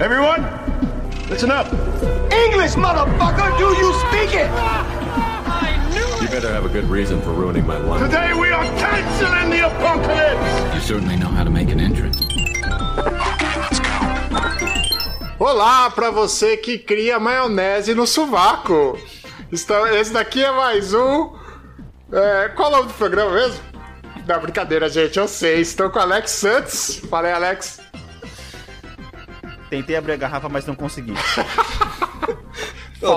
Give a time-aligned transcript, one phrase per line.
[0.00, 0.40] Everyone,
[1.28, 1.66] listen up.
[2.32, 3.58] English, motherfucker!
[3.58, 4.48] Do you speak it?
[6.22, 8.00] You better have a good reason for ruining my life.
[8.00, 10.74] Today we are canceling the apocalypse.
[10.74, 12.16] You certainly know how to make an entrance.
[15.38, 18.98] Olá para você que cria maionese no sovaco.
[19.52, 21.32] Esse daqui é mais um.
[22.10, 23.60] é, qual é o nome do programa mesmo?
[24.26, 25.60] Não, brincadeira, gente, eu sei.
[25.60, 27.02] Estou com o Alex Santos.
[27.10, 27.79] Falei, Alex.
[29.70, 31.14] Tentei abrir a garrafa, mas não consegui.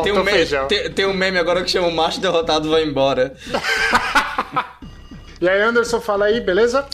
[0.03, 3.35] Tem, um meme, tem, tem um meme agora que chama o macho derrotado vai embora.
[5.41, 6.87] E aí, Anderson, fala aí, beleza?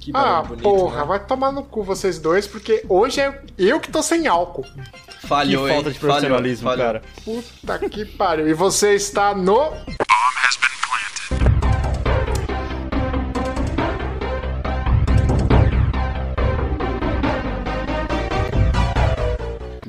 [0.00, 1.04] Que Ah, bonito, porra, né?
[1.06, 4.64] vai tomar no cu vocês dois, porque hoje é eu que tô sem álcool.
[5.20, 5.92] Falhou, que falta hein?
[5.94, 7.02] de profissionalismo, Falhou, cara.
[7.24, 8.48] Puta que pariu.
[8.48, 9.72] E você está no.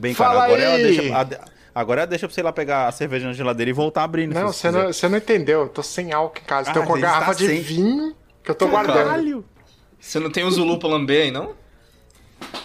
[0.08, 0.84] Bem, cara, Fala agora aí.
[0.84, 1.46] deixa, a-
[1.76, 4.04] agora é a deixa pra você ir lá pegar a cerveja na geladeira e voltar
[4.04, 4.34] abrindo.
[4.34, 5.62] Não, você não, você não entendeu.
[5.62, 6.70] Eu tô sem álcool em casa.
[6.72, 7.62] Ah, tô com a você garrafa está de sem.
[7.62, 8.96] vinho que eu tô guardando.
[9.06, 9.46] Caralho!
[10.00, 11.54] Você não tem o Zulu pra lamber aí, não?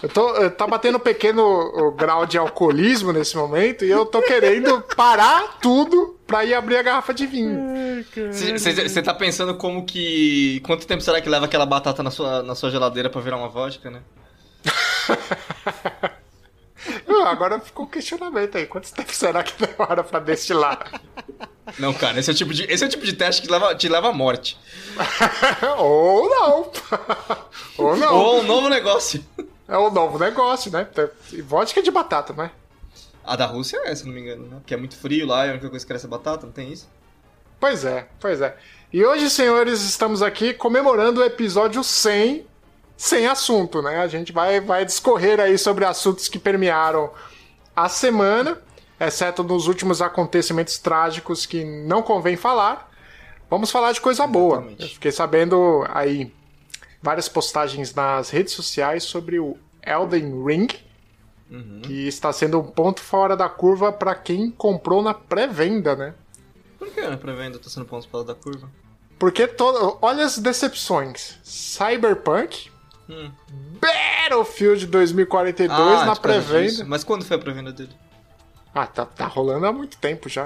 [0.03, 4.21] Eu tô, eu tá batendo um pequeno grau de alcoolismo nesse momento e eu tô
[4.21, 7.59] querendo parar tudo pra ir abrir a garrafa de vinho.
[8.31, 10.61] Você tá pensando como que.
[10.63, 13.49] Quanto tempo será que leva aquela batata na sua, na sua geladeira pra virar uma
[13.49, 14.01] vodka, né?
[17.21, 18.65] Agora ficou um questionamento aí.
[18.65, 21.01] Quanto tempo será que demora pra destilar?
[21.79, 23.73] Não, cara, esse é o tipo de, esse é o tipo de teste que leva,
[23.75, 24.59] te leva à morte.
[25.77, 26.71] Ou não.
[27.77, 28.15] Ou não.
[28.15, 29.23] Ou um novo negócio.
[29.67, 30.87] É um novo negócio, né?
[31.31, 32.51] E Vodka de batata, né?
[33.23, 34.57] A da Rússia é, se não me engano, né?
[34.57, 36.71] Porque é muito frio lá e a única coisa que cresce é batata, não tem
[36.71, 36.89] isso?
[37.59, 38.57] Pois é, pois é.
[38.91, 42.45] E hoje, senhores, estamos aqui comemorando o episódio 100
[42.95, 43.97] sem assunto, né?
[43.99, 47.11] A gente vai, vai discorrer aí sobre assuntos que permearam
[47.75, 48.57] a semana,
[48.99, 52.91] exceto nos últimos acontecimentos trágicos que não convém falar.
[53.49, 54.57] Vamos falar de coisa boa.
[54.57, 54.81] Exatamente.
[54.83, 56.33] Eu fiquei sabendo aí
[57.01, 60.67] várias postagens nas redes sociais sobre o Elden Ring,
[61.83, 66.15] que está sendo um ponto fora da curva para quem comprou na pré-venda, né?
[66.79, 68.69] Por que na pré-venda tá sendo pontos fora da curva?
[69.19, 71.37] Porque todo, olha as decepções.
[71.43, 72.71] Cyberpunk,
[73.09, 73.29] Hum.
[73.81, 76.69] Battlefield 2042 Ah, na por causa pré-venda.
[76.71, 76.85] disso.
[76.87, 77.91] Mas quando foi a pré-venda dele?
[78.73, 80.45] Ah, tá, tá rolando há muito tempo já.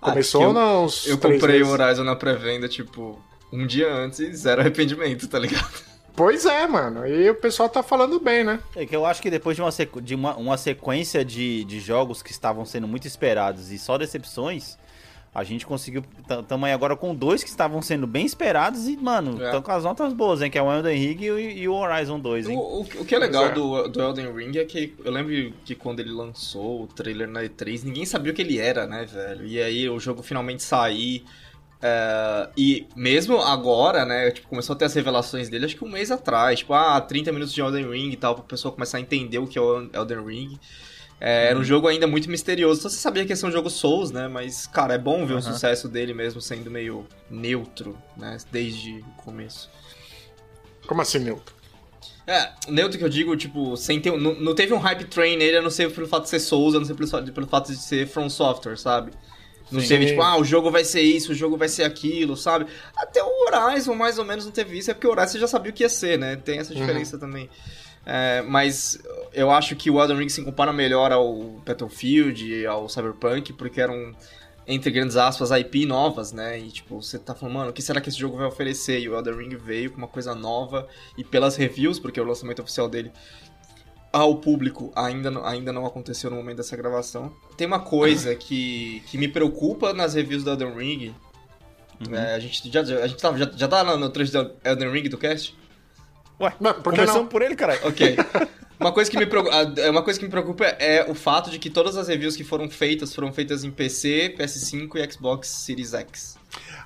[0.00, 1.80] Ah, Começou eu- nos Eu três comprei o meses.
[1.80, 3.18] Horizon na pré-venda, tipo,
[3.52, 5.82] um dia antes e zero arrependimento, tá ligado?
[6.16, 7.04] Pois é, mano.
[7.06, 8.60] E o pessoal tá falando bem, né?
[8.76, 11.80] É que eu acho que depois de uma, sequ- de uma, uma sequência de, de
[11.80, 14.78] jogos que estavam sendo muito esperados e só decepções,
[15.34, 16.04] a gente conseguiu.
[16.40, 19.46] Estamos aí agora com dois que estavam sendo bem esperados e, mano, É.
[19.46, 20.50] estão com as notas boas, hein?
[20.50, 22.56] Que é o Elden Ring e, o- e o Horizon 2, O, hein?
[22.56, 23.52] o- o que é legal é.
[23.52, 27.42] do, do Elden Ring é que eu lembro que quando ele lançou o trailer na
[27.42, 29.44] E3, ninguém sabia o que ele era, né, velho?
[29.44, 31.24] E aí o jogo finalmente sair.
[31.86, 35.88] é, e mesmo agora, né, tipo, começou a ter as revelações dele, acho que um
[35.90, 39.00] mês atrás, tipo, ah, 30 minutos de Elden Ring e tal, pra pessoa começar a
[39.02, 40.58] entender o que é o Elden Ring.
[41.20, 42.82] É, Era um jogo ainda muito misterioso.
[42.82, 44.28] Só você sabia que ia ser um jogo Souls, né?
[44.28, 48.36] Mas, cara, é bom ver o sucesso dele mesmo sendo meio neutro, né?
[48.50, 49.70] Desde o começo.
[50.86, 51.52] Como assim, Newton?
[52.26, 55.58] É, neutro que eu digo, tipo, sem ter, não, não teve um hype train nele,
[55.58, 57.78] a não ser pelo fato de ser Souls, a não ser pelo, pelo fato de
[57.78, 59.12] ser From Software, sabe?
[59.70, 59.88] Não Sim.
[59.88, 62.66] teve, tipo, ah, o jogo vai ser isso, o jogo vai ser aquilo, sabe?
[62.96, 65.48] Até o Horizon, mais ou menos, não teve isso, é porque o Horizon você já
[65.48, 66.36] sabia o que ia ser, né?
[66.36, 67.48] Tem essa diferença também.
[68.06, 68.98] É, mas
[69.32, 71.34] eu acho que o Elden Ring se compara melhor ao
[71.64, 74.14] Battlefield e ao Cyberpunk, porque eram,
[74.66, 76.58] entre grandes aspas, IP novas, né?
[76.58, 79.00] E tipo, você tá falando, mano, o que será que esse jogo vai oferecer?
[79.00, 82.60] E o Elden Ring veio com uma coisa nova, e pelas reviews, porque o lançamento
[82.60, 83.10] oficial dele
[84.12, 87.34] ao público ainda não, ainda não aconteceu no momento dessa gravação.
[87.56, 91.14] Tem uma coisa que, que me preocupa nas reviews do Elden Ring.
[92.12, 94.92] É, a gente já, a gente tá, já, já tá no, no trecho do Elden
[94.92, 95.56] Ring do cast?
[96.40, 97.26] Ué, Mas começamos não?
[97.26, 97.80] por ele, caralho.
[97.84, 98.16] Ok.
[98.78, 99.56] Uma coisa, que me preocupa,
[99.88, 102.68] uma coisa que me preocupa é o fato de que todas as reviews que foram
[102.68, 106.36] feitas foram feitas em PC, PS5 e Xbox Series X.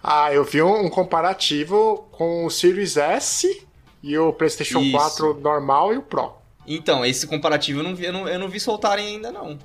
[0.03, 3.67] Ah, eu vi um, um comparativo com o Series S
[4.03, 4.93] e o PlayStation Isso.
[4.93, 6.35] 4 normal e o Pro.
[6.67, 9.59] Então, esse comparativo eu não vi, eu não, eu não vi soltarem ainda não.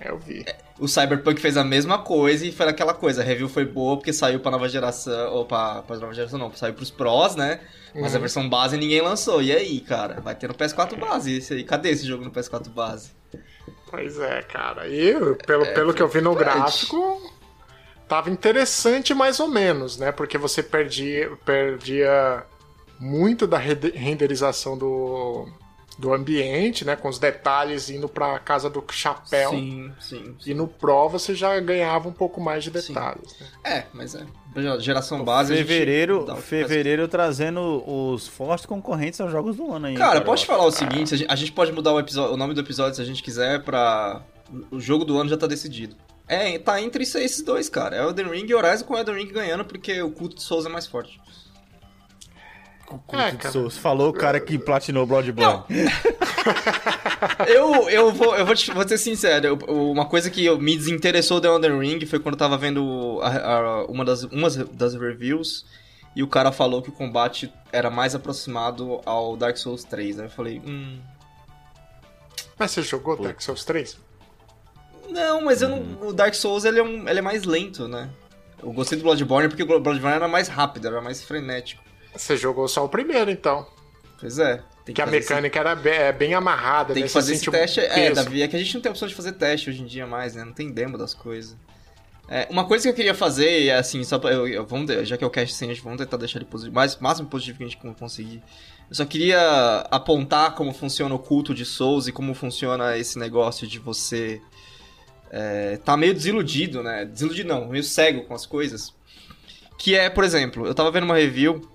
[0.00, 0.44] Eu vi.
[0.78, 4.12] O Cyberpunk fez a mesma coisa e foi aquela coisa, a review foi boa porque
[4.12, 7.60] saiu pra nova geração, ou pra, pra nova geração não, saiu pros pros, né?
[7.94, 9.42] Mas a versão base ninguém lançou.
[9.42, 10.20] E aí, cara?
[10.20, 11.64] Vai ter no PS4 base esse aí.
[11.64, 13.10] Cadê esse jogo no PS4 base?
[13.90, 14.88] Pois é, cara.
[14.88, 15.12] E
[15.46, 17.20] pelo, pelo que eu vi no gráfico,
[18.08, 20.12] tava interessante mais ou menos, né?
[20.12, 22.44] Porque você perdia, perdia
[22.98, 25.48] muito da renderização do,
[26.00, 26.96] do ambiente, né?
[26.96, 29.50] Com os detalhes indo pra casa do chapéu.
[29.50, 30.34] Sim, sim.
[30.40, 30.50] sim.
[30.50, 33.36] E no Pro você já ganhava um pouco mais de detalhes.
[33.38, 33.46] Né?
[33.64, 34.24] É, mas é.
[34.80, 35.54] Geração base.
[35.54, 39.94] Fevereiro, fevereiro trazendo os fortes concorrentes aos jogos do ano aí.
[39.94, 42.96] Cara, pode falar o seguinte: a gente pode mudar o, episódio, o nome do episódio
[42.96, 44.22] se a gente quiser pra.
[44.70, 45.94] O jogo do ano já tá decidido.
[46.26, 47.94] É, tá entre esses dois, cara.
[47.94, 50.42] É o Elden Ring e Horizon com o Elden Ring ganhando porque o culto de
[50.42, 51.20] Souls é mais forte.
[53.12, 53.76] É, de Souls.
[53.76, 55.64] Falou o cara que platinou Bloodborne.
[57.48, 59.46] eu, eu, vou, eu vou, te, vou ser sincero.
[59.46, 63.54] Eu, uma coisa que me desinteressou do Elden Ring foi quando eu tava vendo a,
[63.54, 65.64] a, uma, das, uma das reviews
[66.14, 70.18] e o cara falou que o combate era mais aproximado ao Dark Souls 3.
[70.18, 70.98] Aí eu falei, hum.
[72.58, 73.24] Mas você jogou Pô.
[73.24, 73.98] Dark Souls 3?
[75.08, 76.08] Não, mas eu não, uhum.
[76.08, 78.08] o Dark Souls ele é, um, ele é mais lento, né?
[78.62, 81.82] Eu gostei do Bloodborne porque o Bloodborne era mais rápido, era mais frenético.
[82.14, 83.66] Você jogou só o primeiro, então.
[84.18, 84.62] Pois é.
[84.84, 85.68] que, que a mecânica esse...
[85.68, 87.08] era bem, é, bem amarrada, Tem né?
[87.08, 87.80] que fazer esse teste.
[87.80, 90.06] É, Davi, é que a gente não tem opção de fazer teste hoje em dia
[90.06, 90.44] mais, né?
[90.44, 91.56] Não tem demo das coisas.
[92.28, 95.16] É, uma coisa que eu queria fazer, é assim, só pra, eu, eu, vamos, já
[95.16, 97.58] que é o cast sem, a gente vamos tentar deixar ele positivo, mais, máximo positivo
[97.58, 98.40] que a gente conseguir.
[98.88, 103.66] Eu só queria apontar como funciona o culto de Souls e como funciona esse negócio
[103.66, 104.40] de você
[105.30, 107.04] é, tá meio desiludido, né?
[107.04, 108.94] Desiludido não, meio cego com as coisas.
[109.76, 111.68] Que é, por exemplo, eu tava vendo uma review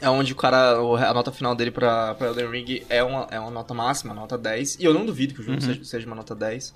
[0.00, 3.40] é onde o cara, a nota final dele pra, pra Elden Ring é uma, é
[3.40, 4.76] uma nota máxima, nota 10.
[4.80, 5.60] E eu não duvido que o jogo uhum.
[5.60, 6.72] seja, seja, uma nota 10.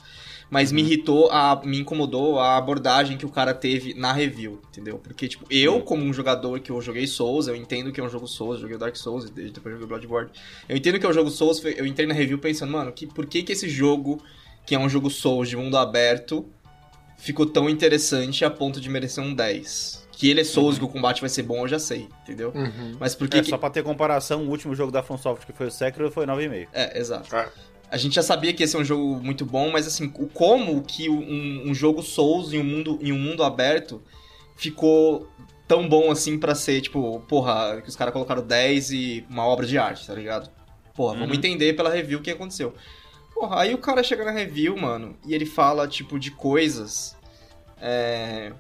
[0.51, 0.77] Mas uhum.
[0.77, 4.99] me irritou, a, me incomodou a abordagem que o cara teve na review, entendeu?
[4.99, 5.81] Porque, tipo, eu, uhum.
[5.81, 8.77] como um jogador que eu joguei Souls, eu entendo que é um jogo Souls, joguei
[8.77, 10.31] Dark Souls, depois joguei Bloodborne.
[10.69, 13.27] Eu entendo que é um jogo Souls, eu entrei na review pensando, mano, que, por
[13.27, 14.23] que que esse jogo
[14.65, 16.47] que é um jogo Souls de mundo aberto,
[17.17, 20.02] ficou tão interessante a ponto de merecer um 10.
[20.23, 20.79] Que ele é Souls, uhum.
[20.79, 22.53] que o combate vai ser bom, eu já sei, entendeu?
[22.55, 22.95] Uhum.
[23.01, 23.39] Mas porque.
[23.39, 23.51] É, que...
[23.51, 26.69] Só pra ter comparação, o último jogo da FromSoft, que foi o Sekiro, foi 9,5.
[26.73, 27.35] É, exato.
[27.35, 27.49] É.
[27.91, 30.81] A gente já sabia que ia ser um jogo muito bom, mas assim, o como
[30.83, 34.01] que um, um jogo Souls em um, mundo, em um mundo aberto
[34.55, 35.29] ficou
[35.67, 39.67] tão bom assim para ser, tipo, porra, que os caras colocaram 10 e uma obra
[39.67, 40.49] de arte, tá ligado?
[40.95, 41.21] Porra, uhum.
[41.23, 42.73] vamos entender pela review o que aconteceu.
[43.35, 47.17] Porra, aí o cara chega na review, mano, e ele fala, tipo, de coisas.
[47.81, 48.53] É.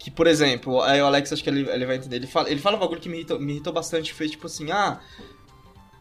[0.00, 2.16] Que, por exemplo, aí o Alex, acho que ele, ele vai entender.
[2.16, 4.14] Ele fala, ele fala um bagulho que me irritou, me irritou bastante.
[4.14, 4.98] Foi tipo assim: ah,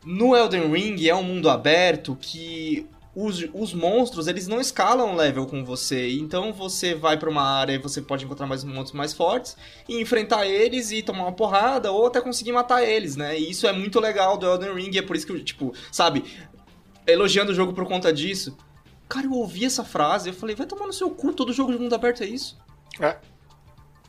[0.06, 5.46] no Elden Ring é um mundo aberto que os, os monstros, eles não escalam level
[5.46, 6.12] com você.
[6.13, 9.57] Então você vai para uma área e você pode encontrar mais monstros mais fortes
[9.90, 13.38] e enfrentar eles e tomar uma porrada ou até conseguir matar eles, né?
[13.38, 14.98] E isso é muito legal do Elden Ring.
[14.98, 16.24] É por isso que, tipo, sabe,
[17.06, 18.57] elogiando o jogo por conta disso.
[19.10, 21.80] Cara, eu ouvi essa frase, eu falei, vai tomar no seu cu, todo jogo de
[21.80, 22.57] mundo aberto é isso.
[23.02, 23.18] É.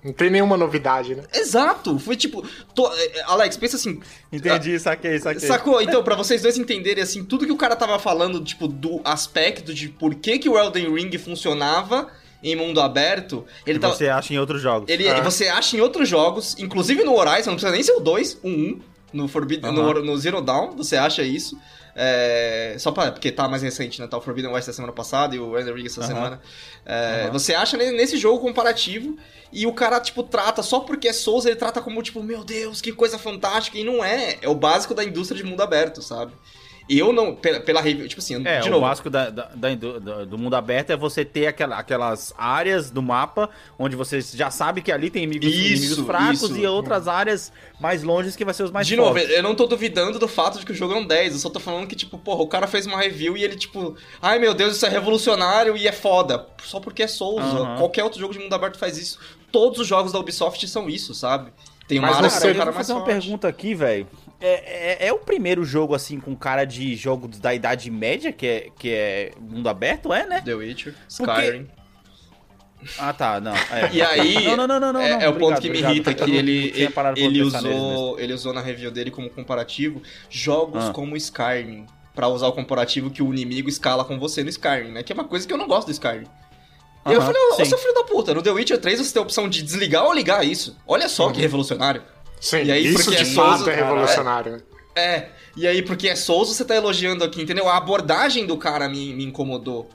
[0.02, 1.24] Não tem nenhuma novidade, né?
[1.34, 1.98] Exato!
[1.98, 2.42] Foi tipo.
[2.74, 2.90] To...
[2.92, 4.00] É, Alex, pensa assim.
[4.32, 5.46] Entendi, saquei, saquei.
[5.46, 5.82] Sacou?
[5.82, 9.74] Então, para vocês dois entenderem, assim, tudo que o cara tava falando, tipo, do aspecto
[9.74, 12.08] de por que, que o Elden Ring funcionava
[12.42, 13.44] em mundo aberto.
[13.66, 13.94] Ele tava...
[13.94, 14.88] Você acha em outros jogos.
[14.88, 15.20] Ele, ah.
[15.20, 18.48] Você acha em outros jogos, inclusive no Horizon, não precisa nem ser o 2, o
[18.48, 18.80] 1.
[19.12, 21.58] No, Forbidden, no, no Zero Dawn, você acha isso.
[21.96, 24.06] É, só pra, porque tá mais recente, né?
[24.06, 26.06] Tá o Forbidden West da semana passada e o Elden Ring essa uhum.
[26.06, 26.40] semana.
[26.86, 27.32] É, uhum.
[27.32, 29.18] Você acha nesse jogo comparativo
[29.52, 32.80] e o cara, tipo, trata, só porque é Souls, ele trata como, tipo, meu Deus,
[32.80, 33.78] que coisa fantástica.
[33.78, 34.38] E não é.
[34.40, 36.32] É o básico da indústria de mundo aberto, sabe?
[36.90, 40.36] Eu não, pela, pela review, tipo assim, é, de o básico da, da, da, do
[40.36, 43.48] mundo aberto é você ter aquela, aquelas áreas do mapa
[43.78, 46.56] onde você já sabe que ali tem inimigos, isso, inimigos fracos isso.
[46.56, 49.22] e outras áreas mais longes que vai ser os mais De fortes.
[49.22, 51.38] novo, eu não tô duvidando do fato de que o jogo é um 10, eu
[51.38, 54.40] só tô falando que, tipo, porra, o cara fez uma review e ele, tipo, ai
[54.40, 56.44] meu Deus, isso é revolucionário e é foda.
[56.64, 57.76] Só porque é Souls, uhum.
[57.76, 59.16] qualquer outro jogo de mundo aberto faz isso.
[59.50, 61.52] Todos os jogos da Ubisoft são isso, sabe?
[61.86, 64.06] Tem uma Mas cara mais fazer uma pergunta aqui, velho.
[64.40, 68.46] É, é, é, o primeiro jogo, assim, com cara de jogo da Idade Média, que
[68.46, 70.40] é, que é mundo aberto, é, né?
[70.40, 71.64] The Witcher, Skyrim.
[71.64, 71.80] Porque...
[72.98, 73.54] Ah, tá, não.
[73.54, 73.90] É.
[73.92, 76.30] E aí, não, não, não, não, não, é, é o ponto que me irrita, que
[76.30, 76.72] ele,
[77.16, 80.92] ele, usou, ele usou na review dele como comparativo jogos ah.
[80.92, 85.02] como Skyrim, para usar o comparativo que o inimigo escala com você no Skyrim, né?
[85.02, 86.26] Que é uma coisa que eu não gosto do Skyrim.
[87.06, 89.24] E eu falei, ô, seu filho da puta, no The Witcher 3 você tem a
[89.24, 90.76] opção de desligar ou ligar isso.
[90.86, 91.32] Olha só uhum.
[91.32, 92.02] que revolucionário.
[92.40, 94.62] Sim, e aí, isso de é fato Souza, é revolucionário.
[94.94, 97.68] É, é, e aí porque é Souza você tá elogiando aqui, entendeu?
[97.68, 99.88] A abordagem do cara me, me incomodou.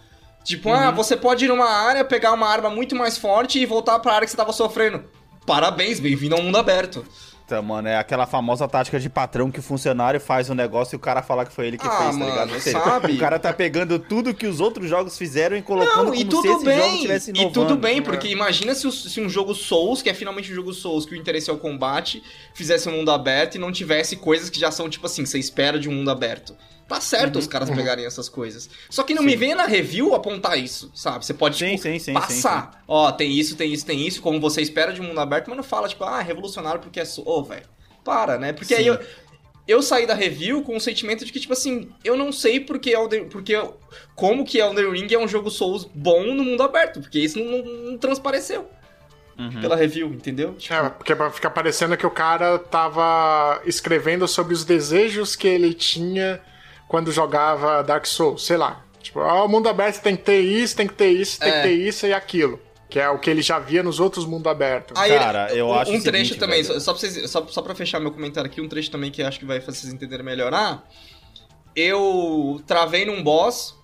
[0.43, 0.79] Tipo, ah, uhum.
[0.87, 4.13] ah, você pode ir numa área, pegar uma arma muito mais forte e voltar pra
[4.13, 5.03] área que você tava sofrendo.
[5.45, 7.05] Parabéns, bem-vindo ao mundo aberto.
[7.45, 10.97] Puta, mano, é aquela famosa tática de patrão que o funcionário faz um negócio e
[10.97, 12.49] o cara fala que foi ele que ah, fez, tá ligado?
[12.49, 13.13] Mano, sabe?
[13.13, 16.29] O cara tá pegando tudo que os outros jogos fizeram e colocando Não, e como
[16.31, 17.51] tudo se esse bem, jogo tivesse inovando.
[17.51, 18.31] E tudo bem, porque é.
[18.31, 21.47] imagina se, se, um jogo Souls, que é finalmente um jogo Souls, que o interesse
[21.51, 25.05] é o combate, fizesse um mundo aberto e não tivesse coisas que já são, tipo
[25.05, 26.55] assim, você espera de um mundo aberto.
[26.87, 28.69] Tá certo os caras pegarem essas coisas.
[28.91, 31.25] Só que não me venha na review apontar isso, sabe?
[31.25, 32.71] Você pode, Sim, tipo, sim, sim, passar.
[32.73, 35.47] sim, Ó, tem isso, tem isso, tem isso, como você espera de um mundo aberto,
[35.47, 37.05] mas não fala, tipo, ah, é revolucionário porque é...
[37.05, 37.23] So...
[37.27, 37.65] Ô, velho,
[38.03, 38.53] para, né?
[38.53, 38.89] Porque aí Sim.
[38.89, 38.99] eu...
[39.67, 42.91] Eu saí da review com o sentimento de que, tipo assim, eu não sei porque,
[42.91, 43.59] Elden, porque
[44.13, 47.63] como que Elden Ring é um jogo Souls bom no mundo aberto, porque isso não,
[47.63, 48.69] não- não transpareceu
[49.39, 49.59] Uhum.
[49.61, 50.53] pela review, entendeu?
[50.53, 55.73] Tipo, É, porque fica parecendo que o cara tava escrevendo sobre os desejos que ele
[55.73, 56.39] tinha
[56.87, 58.81] quando jogava Dark Souls, sei lá.
[59.01, 61.61] Tipo, ó, o mundo aberto tem que ter isso, tem que ter isso, tem É.
[61.61, 62.59] que ter isso e aquilo.
[62.89, 64.95] Que é o que ele já via nos outros mundos abertos.
[64.99, 66.79] Aí, Cara, eu um, acho um trecho seguinte, também, velho.
[66.79, 69.21] só, só, pra vocês, só, só pra fechar meu comentário aqui, um trecho também que
[69.23, 70.53] acho que vai fazer vocês entenderem melhor.
[70.53, 70.81] Ah,
[71.75, 73.75] eu travei num boss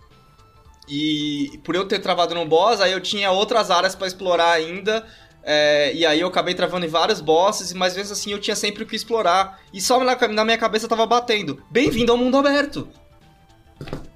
[0.88, 5.05] e por eu ter travado num boss, aí eu tinha outras áreas pra explorar ainda.
[5.43, 8.83] É, e aí eu acabei travando em vários bosses, mas mesmo assim eu tinha sempre
[8.83, 9.60] o que explorar.
[9.74, 11.62] E só na, na minha cabeça tava batendo.
[11.69, 12.88] Bem-vindo ao mundo aberto.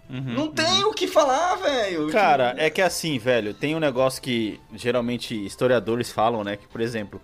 [0.07, 2.03] Não tem o que falar, velho.
[2.05, 6.55] Uhum, Cara, é que assim, velho, tem um negócio que geralmente historiadores falam, né?
[6.57, 7.19] Que, por exemplo,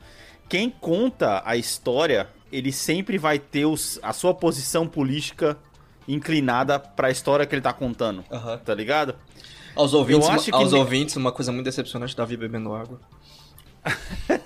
[0.50, 5.58] quem conta a história, ele sempre vai ter os- a sua posição política
[6.08, 8.25] inclinada pra história que ele tá contando.
[8.31, 8.58] Aham.
[8.58, 9.15] Tá ligado?
[9.75, 13.00] Aos ouvintes, que aos ne- ouvintes, uma coisa muito decepcionante, Davi bebendo água.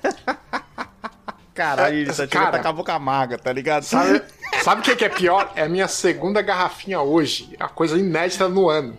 [1.53, 2.59] Caralho, ele tá Cara.
[2.59, 3.83] tá com a amarga, tá ligado?
[3.83, 4.21] Sabe,
[4.61, 5.51] sabe o que, que é pior?
[5.55, 7.55] É a minha segunda garrafinha hoje.
[7.57, 8.97] A coisa inédita no ano.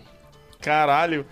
[0.59, 1.23] Caralho.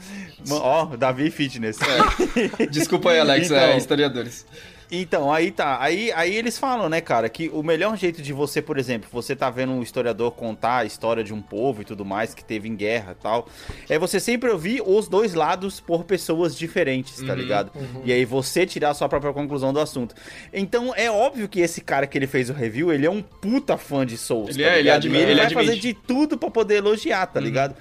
[0.51, 1.79] Ó, Davi Fitness.
[2.69, 3.57] Desculpa aí, Alex, Então.
[3.57, 4.45] é, historiadores.
[4.91, 5.77] Então, aí tá.
[5.81, 9.35] Aí, aí eles falam, né, cara, que o melhor jeito de você, por exemplo, você
[9.35, 12.67] tá vendo um historiador contar a história de um povo e tudo mais que teve
[12.69, 13.47] em guerra e tal,
[13.89, 17.71] é você sempre ouvir os dois lados por pessoas diferentes, tá ligado?
[18.03, 20.13] E aí você tirar a sua própria conclusão do assunto.
[20.53, 23.77] Então, é óbvio que esse cara que ele fez o review, ele é um puta
[23.77, 24.95] fã de Souls, Ele tá é, ele ligado?
[24.97, 25.67] admite, E ele, ele vai admite.
[25.67, 27.75] fazer de tudo pra poder elogiar, tá ligado?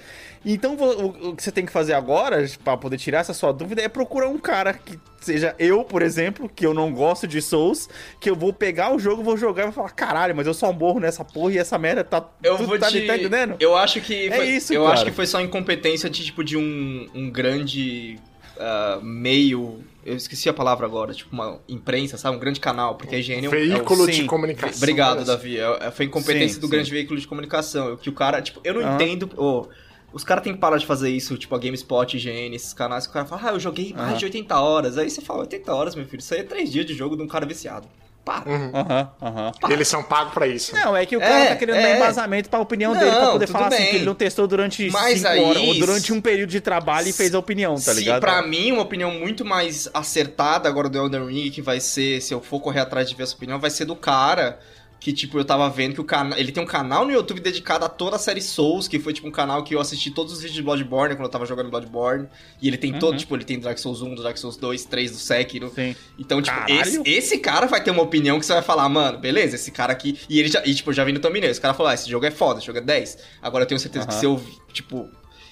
[0.45, 3.81] Então, o, o que você tem que fazer agora, pra poder tirar essa sua dúvida,
[3.81, 7.89] é procurar um cara que seja eu, por exemplo, que eu não gosto de Souls,
[8.21, 10.71] que eu vou pegar o jogo, vou jogar e vou falar, caralho, mas eu só
[10.71, 12.29] morro nessa porra e essa merda tá.
[12.43, 13.01] Eu tudo vou tá, te...
[13.07, 13.57] tá entendendo?
[13.59, 14.95] Eu acho que É foi, isso, eu cara.
[14.95, 18.19] acho que foi só incompetência de tipo de um, um grande
[18.61, 23.17] ah, meio, eu esqueci a palavra agora, tipo uma imprensa, sabe, um grande canal, porque
[23.17, 24.77] a IGN é um- Veículo é o- de comunicação.
[24.77, 25.59] Obrigado, Olha Davi.
[25.59, 26.71] É- é- Foi incompetência Sim, do sim.
[26.73, 27.97] grande veículo de comunicação.
[27.97, 28.95] Que o cara, tipo, eu não Aham.
[28.97, 29.31] entendo.
[29.39, 29.67] ô,
[30.15, 33.11] os caras têm que parar de fazer isso, tipo, a GameSpot, IGN, esses canais, que
[33.11, 34.17] o cara fala, ah, eu joguei mais Aham.
[34.19, 34.97] de 80 horas.
[34.97, 37.23] Aí você fala, 80 horas, meu filho, isso aí é 3 dias de jogo de
[37.23, 37.87] um cara viciado.
[38.25, 38.51] Para.
[38.51, 39.53] Aham, aham.
[39.69, 40.75] Eles são pagos pra isso.
[40.75, 41.83] Não, é que o cara É, tá querendo é.
[41.83, 43.91] dar embasamento pra opinião Não, dele, pra poder falar assim, bem.
[43.91, 47.07] que ele não testou durante Mas 5 aí- horas, ou durante um período de trabalho
[47.09, 48.23] e fez a opinião, tá Se ligado?
[48.23, 52.33] pra mim, uma opinião muito mais acertada agora do Elden Ring, que vai ser, se
[52.33, 54.59] eu for correr atrás de ver essa opinião, vai ser do cara
[55.05, 56.39] que, tipo, eu tava vendo que o canal.
[56.39, 59.29] Ele tem um canal no YouTube dedicado a toda a série Souls, que foi, tipo,
[59.29, 62.27] um canal que eu assisti todos os vídeos de Bloodborne quando eu tava jogando Bloodborne.
[62.63, 65.11] E ele tem todo, tipo, ele tem Dark Souls 1, do Dark Souls 2, 3
[65.11, 65.71] do Sekiro.
[65.75, 65.95] Sim.
[66.19, 69.57] Então, tipo, esse, esse cara vai ter uma opinião que você vai falar, mano, beleza,
[69.57, 70.19] esse cara aqui.
[70.27, 72.09] E ele já, e, tipo, eu já vi no thumbnail, esse cara falou, ah, esse
[72.09, 73.19] jogo é foda, esse jogo é 10.
[73.43, 74.21] Agora eu tenho certeza que Aham.
[74.21, 74.43] se eu,
[74.73, 75.11] tipo,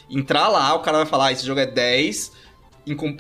[0.09, 2.33] entrar lá, o cara vai falar, ah, esse jogo é 10.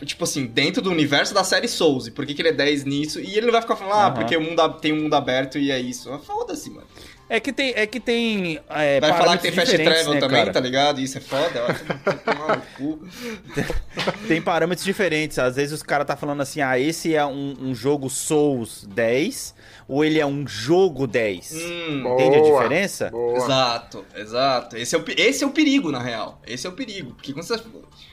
[0.04, 2.06] Tipo assim, dentro do universo da série Souls.
[2.06, 3.20] E por que, que ele é 10 nisso?
[3.20, 4.14] E ele não vai ficar falando, ah, Aham.
[4.14, 6.10] porque o mundo a- tem um mundo aberto e é isso.
[6.10, 6.86] Mas Foda-se, mano.
[7.28, 7.72] É que tem.
[7.74, 10.52] É que tem é, Vai falar que parâmetros tem Fast diferentes, Travel né, também, cara?
[10.52, 11.00] tá ligado?
[11.00, 11.62] Isso é foda.
[12.04, 13.08] Vai tomar no cu.
[14.28, 15.38] Tem parâmetros diferentes.
[15.38, 19.54] Às vezes os caras tá falando assim, ah, esse é um, um jogo Souls 10,
[19.88, 21.52] ou ele é um jogo 10.
[21.52, 23.10] Hum, Entende a Boa, diferença?
[23.10, 23.36] Boa.
[23.38, 24.76] Exato, exato.
[24.76, 26.38] Esse é, o, esse é o perigo, na real.
[26.46, 27.12] Esse é o perigo.
[27.14, 27.54] Porque quando você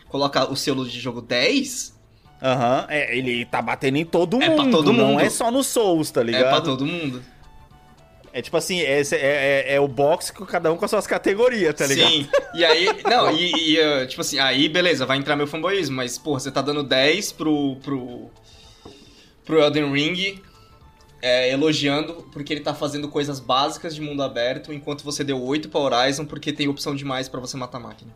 [0.09, 1.97] coloca o selo de jogo 10,
[2.41, 4.61] Aham, é, ele tá batendo em todo É mundo.
[4.63, 5.19] pra todo Não mundo.
[5.21, 6.45] é só no Souls, tá ligado?
[6.45, 7.21] é pra todo mundo.
[8.31, 11.05] É tipo assim, é, é, é- é o box com cada um com as suas
[11.07, 12.09] categorias, tá ligado?
[12.09, 12.27] Sim.
[12.53, 16.17] E aí, não, e, e, uh, tipo assim, aí beleza, vai entrar meu fanboyismo, mas,
[16.17, 17.75] porra, você tá dando 10 pro.
[17.83, 18.29] pro.
[19.43, 20.39] pro Elden Ring.
[21.21, 25.67] é, elogiando porque ele tá fazendo coisas básicas de mundo aberto, enquanto você deu 8
[25.67, 28.11] pra Horizon porque tem opção demais pra você matar a máquina.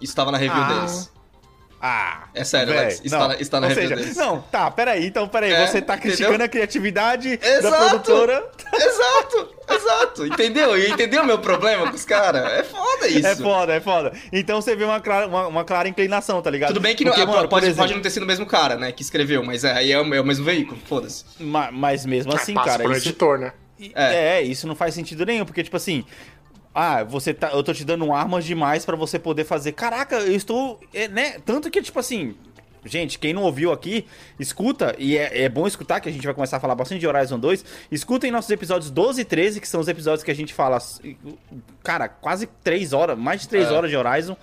[0.00, 0.68] Isso tava na review Ah.
[0.74, 1.10] deles.
[1.82, 3.00] Ah, É sério, véi, Alex.
[3.02, 3.28] Está, não.
[3.28, 4.16] na, está na Ou review seja, deles.
[4.18, 6.44] não, tá, peraí, então peraí, É, você tá criticando entendeu?
[6.44, 7.88] a criatividade da Exato.
[7.88, 8.50] produtora.
[8.74, 10.26] Exato, exato.
[10.26, 10.76] Entendeu?
[10.76, 12.52] E Entendeu o meu problema com os caras?
[12.52, 13.26] É foda isso.
[13.26, 14.12] É foda, é foda.
[14.30, 16.68] Então você vê uma clara, uma, uma clara inclinação, tá ligado?
[16.68, 18.44] Tudo bem que não, Porque, ah, mano, pode, exemplo, pode não ter sido o mesmo
[18.44, 21.24] cara, né, que escreveu, mas é, aí é, o é o mesmo veículo, foda-se.
[21.38, 23.52] ma- Mas mesmo assim, Passa cara, por isso, editor, né?
[23.94, 24.36] É.
[24.38, 24.42] É.
[24.42, 26.04] isso não faz sentido nenhum, porque, tipo assim.
[26.74, 27.50] Ah, você tá.
[27.50, 29.72] Eu tô te dando armas demais pra você poder fazer.
[29.72, 30.80] Caraca, eu estou.
[30.94, 31.38] é, né?
[31.44, 32.34] Tanto que, tipo assim.
[32.84, 34.06] gente, quem não ouviu aqui,
[34.38, 37.06] escuta, e é, é, bom escutar, que a gente vai começar a falar bastante de
[37.06, 37.64] Horizon 2.
[37.90, 40.78] Escutem nossos episódios 12 e 13, que são os episódios que a gente fala,
[41.82, 43.72] cara, quase 3 horas, mais de 3 é.
[43.72, 44.36] horas de Horizon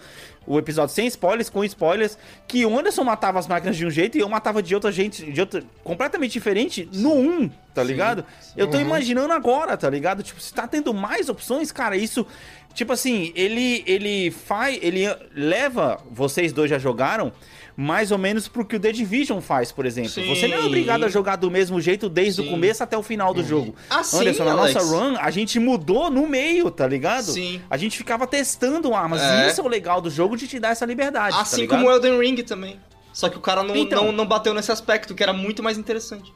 [0.47, 4.17] o episódio sem spoilers, com spoilers, que o Anderson matava as máquinas de um jeito
[4.17, 8.25] e eu matava de outra gente, de outra, completamente diferente no 1, tá sim, ligado?
[8.39, 8.53] Sim.
[8.55, 8.83] Eu tô uhum.
[8.83, 10.23] imaginando agora, tá ligado?
[10.23, 12.25] Tipo, se tá tendo mais opções, cara, isso,
[12.73, 15.03] tipo assim, ele ele faz, ele
[15.35, 17.33] leva, vocês dois já jogaram,
[17.79, 20.09] mais ou menos pro que o The Division faz, por exemplo.
[20.09, 20.27] Sim.
[20.27, 22.47] Você não é obrigado a jogar do mesmo jeito desde Sim.
[22.47, 23.47] o começo até o final do uhum.
[23.47, 23.75] jogo.
[23.87, 24.73] Assim, Anderson, na Alex.
[24.73, 27.31] nossa run, a gente mudou no meio, tá ligado?
[27.31, 27.61] Sim.
[27.69, 29.21] A gente ficava testando armas.
[29.21, 29.47] É.
[29.47, 31.37] Isso é o legal do jogo de te dar essa liberdade.
[31.39, 32.79] Assim tá como o Elden Ring também.
[33.13, 35.77] Só que o cara não, então, não, não bateu nesse aspecto, que era muito mais
[35.77, 36.33] interessante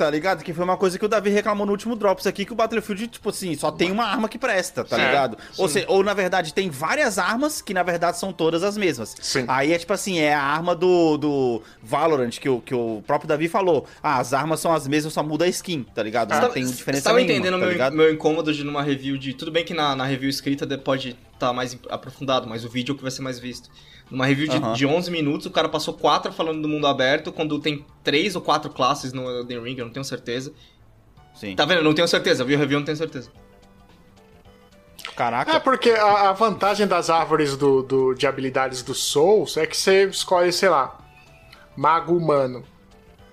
[0.00, 0.42] tá ligado?
[0.42, 3.06] Que foi uma coisa que o Davi reclamou no último Drops aqui, que o Battlefield,
[3.06, 5.36] tipo assim, só tem uma arma que presta, tá ligado?
[5.58, 9.14] Ou, se, ou, na verdade, tem várias armas que, na verdade, são todas as mesmas.
[9.20, 9.44] Sim.
[9.46, 13.28] Aí é tipo assim, é a arma do, do Valorant, que o, que o próprio
[13.28, 13.86] Davi falou.
[14.02, 16.30] Ah, as armas são as mesmas, só muda a skin, tá ligado?
[16.30, 19.34] Não ah, tem diferença tava nenhuma, entendendo tá meu, meu incômodo de numa review de...
[19.34, 22.92] Tudo bem que na, na review escrita pode estar tá mais aprofundado, mas o vídeo
[22.92, 23.68] é o que vai ser mais visto.
[24.10, 24.72] Numa review de, uhum.
[24.72, 28.42] de 11 minutos, o cara passou 4 falando do mundo aberto, quando tem 3 ou
[28.42, 30.52] 4 classes no Elden Ring, eu não tenho certeza.
[31.34, 31.54] Sim.
[31.54, 31.78] Tá vendo?
[31.78, 32.44] Eu não tenho certeza.
[32.44, 33.30] Vi a review, não tenho certeza.
[35.14, 35.52] Caraca.
[35.52, 39.76] É porque a, a vantagem das árvores do, do, de habilidades do Souls é que
[39.76, 40.98] você escolhe, sei lá,
[41.76, 42.64] mago humano.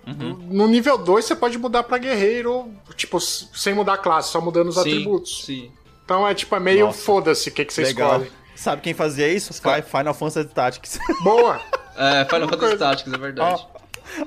[0.05, 0.37] Uhum.
[0.49, 4.69] No nível 2 você pode mudar para guerreiro, tipo, sem mudar a classe, só mudando
[4.69, 5.45] os sim, atributos.
[5.45, 5.71] Sim.
[6.05, 8.21] Então é tipo, é meio foda-se o que, que você Legal.
[8.21, 8.31] escolhe.
[8.57, 9.53] Sabe quem fazia isso?
[9.53, 10.99] Final Fantasy Tactics.
[11.23, 11.61] Boa!
[11.95, 13.67] é, Final Fantasy Tactics, é verdade.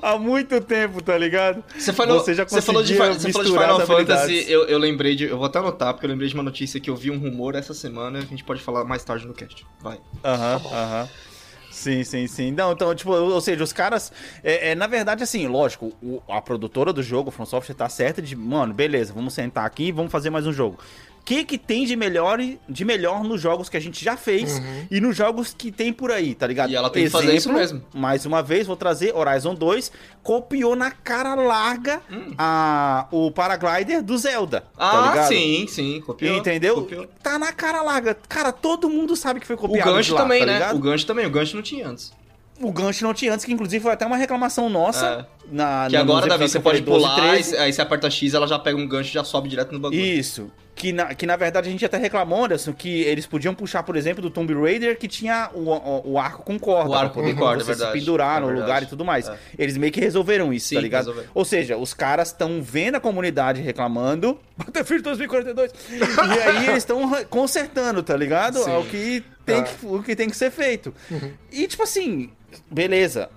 [0.01, 1.61] há muito tempo, tá ligado?
[1.77, 5.15] Você falou, você já você falou de, você falou de Final Fantasy, eu, eu lembrei
[5.17, 5.25] de.
[5.25, 7.55] Eu vou até anotar, porque eu lembrei de uma notícia que eu vi um rumor
[7.55, 9.65] essa semana, a gente pode falar mais tarde no cast.
[9.81, 9.99] Vai.
[10.23, 11.09] Aham, aham.
[11.69, 12.51] Sim, sim, sim.
[12.51, 14.13] Não, então, tipo, ou seja, os caras.
[14.43, 17.89] É, é na verdade, assim, lógico, o, a produtora do jogo, o From Software, tá
[17.89, 20.79] certa de, mano, beleza, vamos sentar aqui e vamos fazer mais um jogo
[21.23, 24.87] que que tem de melhor, de melhor nos jogos que a gente já fez uhum.
[24.89, 26.71] e nos jogos que tem por aí, tá ligado?
[26.71, 27.83] E ela tem Exemplo, que fazer isso mesmo.
[27.93, 29.91] Mais uma vez, vou trazer Horizon 2,
[30.23, 32.33] copiou na cara larga hum.
[32.37, 34.61] a, o Paraglider do Zelda.
[34.77, 36.37] Tá ah, tá sim, sim, copiou.
[36.37, 36.75] Entendeu?
[36.75, 37.07] Copiou.
[37.21, 38.15] Tá na cara larga.
[38.27, 39.89] Cara, todo mundo sabe que foi copiado.
[39.89, 40.73] O gancho lá, também, tá né?
[40.73, 42.11] O gancho também, o gancho não tinha antes
[42.61, 45.27] o gancho não tinha antes, que inclusive foi até uma reclamação nossa.
[45.27, 45.41] É.
[45.51, 47.57] Na, que agora, Davi, você pode 12, pular, 13.
[47.57, 49.99] aí você aperta X, ela já pega um gancho e já sobe direto no bagulho.
[49.99, 50.49] Isso.
[50.73, 53.97] Que na, que na verdade a gente até reclamou, Anderson, que eles podiam puxar, por
[53.97, 56.89] exemplo, do Tomb Raider, que tinha o, o, o arco com corda.
[56.89, 57.91] O arco com corda, é verdade.
[57.91, 59.27] se pendurar é no lugar e tudo mais.
[59.27, 59.37] É.
[59.57, 61.07] Eles meio que resolveram isso, Sim, tá ligado?
[61.07, 61.29] Resolveram.
[61.33, 67.11] Ou seja, os caras estão vendo a comunidade reclamando, Battlefield 2042, e aí eles estão
[67.29, 68.63] consertando, tá ligado?
[68.63, 68.71] Sim.
[68.77, 70.93] O que tem, que, o que tem que ser feito.
[71.09, 71.31] Uhum.
[71.51, 72.29] E tipo assim,
[72.69, 73.29] beleza.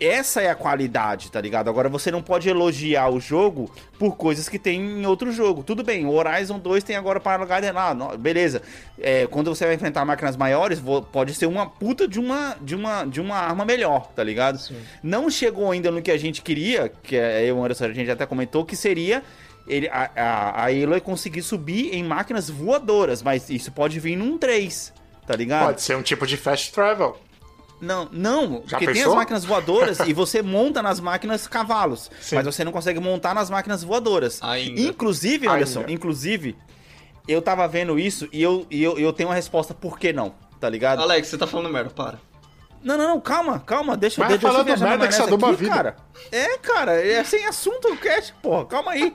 [0.00, 1.70] Essa é a qualidade, tá ligado?
[1.70, 5.62] Agora você não pode elogiar o jogo por coisas que tem em outro jogo.
[5.62, 8.62] Tudo bem, o Horizon 2 tem agora para lá, beleza.
[8.98, 10.82] É, quando você vai enfrentar máquinas maiores,
[11.12, 14.58] pode ser uma puta de uma, de uma, de uma arma melhor, tá ligado?
[14.58, 14.76] Sim.
[15.04, 17.92] Não chegou ainda no que a gente queria, que é, eu e o Anderson, a
[17.92, 19.22] gente até comentou, que seria
[19.68, 24.36] ele, a, a, a Aloy conseguir subir em máquinas voadoras, mas isso pode vir num
[24.36, 24.92] 3,
[25.26, 25.66] tá ligado?
[25.66, 27.16] Pode ser um tipo de fast travel.
[27.82, 28.94] Não, não, Já porque pensou?
[28.94, 32.36] tem as máquinas voadoras e você monta nas máquinas cavalos, Sim.
[32.36, 34.38] mas você não consegue montar nas máquinas voadoras.
[34.40, 34.80] Ainda.
[34.80, 35.92] Inclusive, Anderson, Ainda.
[35.92, 36.56] inclusive,
[37.26, 40.32] eu tava vendo isso e eu, e eu, eu tenho uma resposta por que não,
[40.60, 41.02] tá ligado?
[41.02, 42.20] Alex, você tá falando merda, para.
[42.84, 45.74] Não, não, não, calma, calma, deixa, Vai deixa eu falando merda que você uma vida.
[45.74, 45.96] cara.
[46.30, 49.12] É, cara, é sem assunto o cast, porra, calma aí.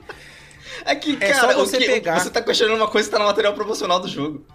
[0.84, 2.20] É que, é cara, você, que, pegar...
[2.20, 4.46] você tá questionando uma coisa que tá no material promocional do jogo.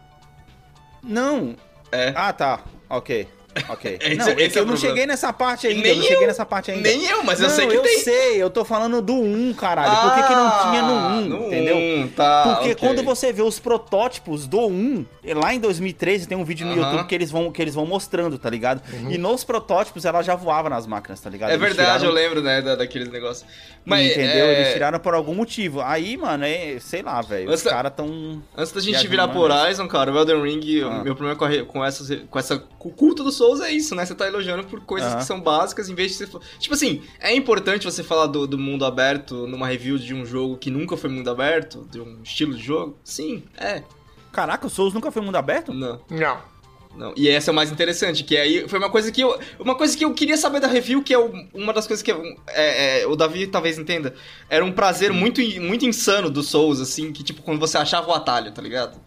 [1.02, 1.56] Não.
[1.92, 2.14] É.
[2.16, 3.28] Ah, tá, ok.
[3.70, 4.00] Ok.
[4.04, 5.82] Esse, não, esse é eu não cheguei nessa parte ainda.
[5.82, 6.90] Nem eu não cheguei nessa parte ainda.
[6.90, 7.94] Nem eu, mas não, eu sei que eu tem.
[7.94, 9.92] Eu sei, eu tô falando do 1, caralho.
[9.92, 11.78] Ah, Por que, que não tinha no 1, no entendeu?
[11.78, 12.76] 1, tá, Porque okay.
[12.76, 16.78] quando você vê os protótipos do 1, lá em 2013 tem um vídeo no uh
[16.78, 16.92] -huh.
[16.92, 18.82] YouTube que eles vão, que eles vão mostrando, tá ligado?
[18.88, 19.14] Uh -huh.
[19.14, 21.52] E nos protótipos ela já voava nas máquinas, tá ligado?
[21.52, 22.06] É eles verdade, tiraram...
[22.06, 23.46] eu lembro, né, da, daqueles negócios.
[23.86, 24.46] Mas, entendeu?
[24.46, 24.62] É...
[24.62, 25.82] Eles tiraram por algum motivo.
[25.82, 27.52] Aí, mano, é, sei lá, velho.
[27.52, 28.42] Os caras tão.
[28.56, 31.04] Antes da gente virar por Horizon, cara, o Elden Ring, ah.
[31.04, 32.58] meu problema com, a, com, essa, com essa.
[32.58, 34.06] Culto do Souls é isso, né?
[34.06, 36.40] Você tá elogiando por coisas coisas que são básicas, em vez de você.
[36.60, 40.58] Tipo assim, é importante você falar do, do mundo aberto numa review de um jogo
[40.58, 42.98] que nunca foi mundo aberto, de um estilo de jogo?
[43.04, 43.84] Sim, é.
[44.32, 45.74] Caraca, o Souls nunca foi mundo aberto?
[45.74, 46.02] Não.
[46.10, 46.54] Não.
[46.96, 47.12] Não.
[47.18, 49.40] E essa é o mais interessante, que aí foi uma coisa que eu.
[49.60, 51.18] Uma coisa que eu queria saber da review, que é
[51.52, 54.14] uma das coisas que é, é, o Davi talvez entenda.
[54.48, 58.14] Era um prazer muito, muito insano do Souls, assim, que tipo, quando você achava o
[58.14, 59.00] atalho, tá ligado?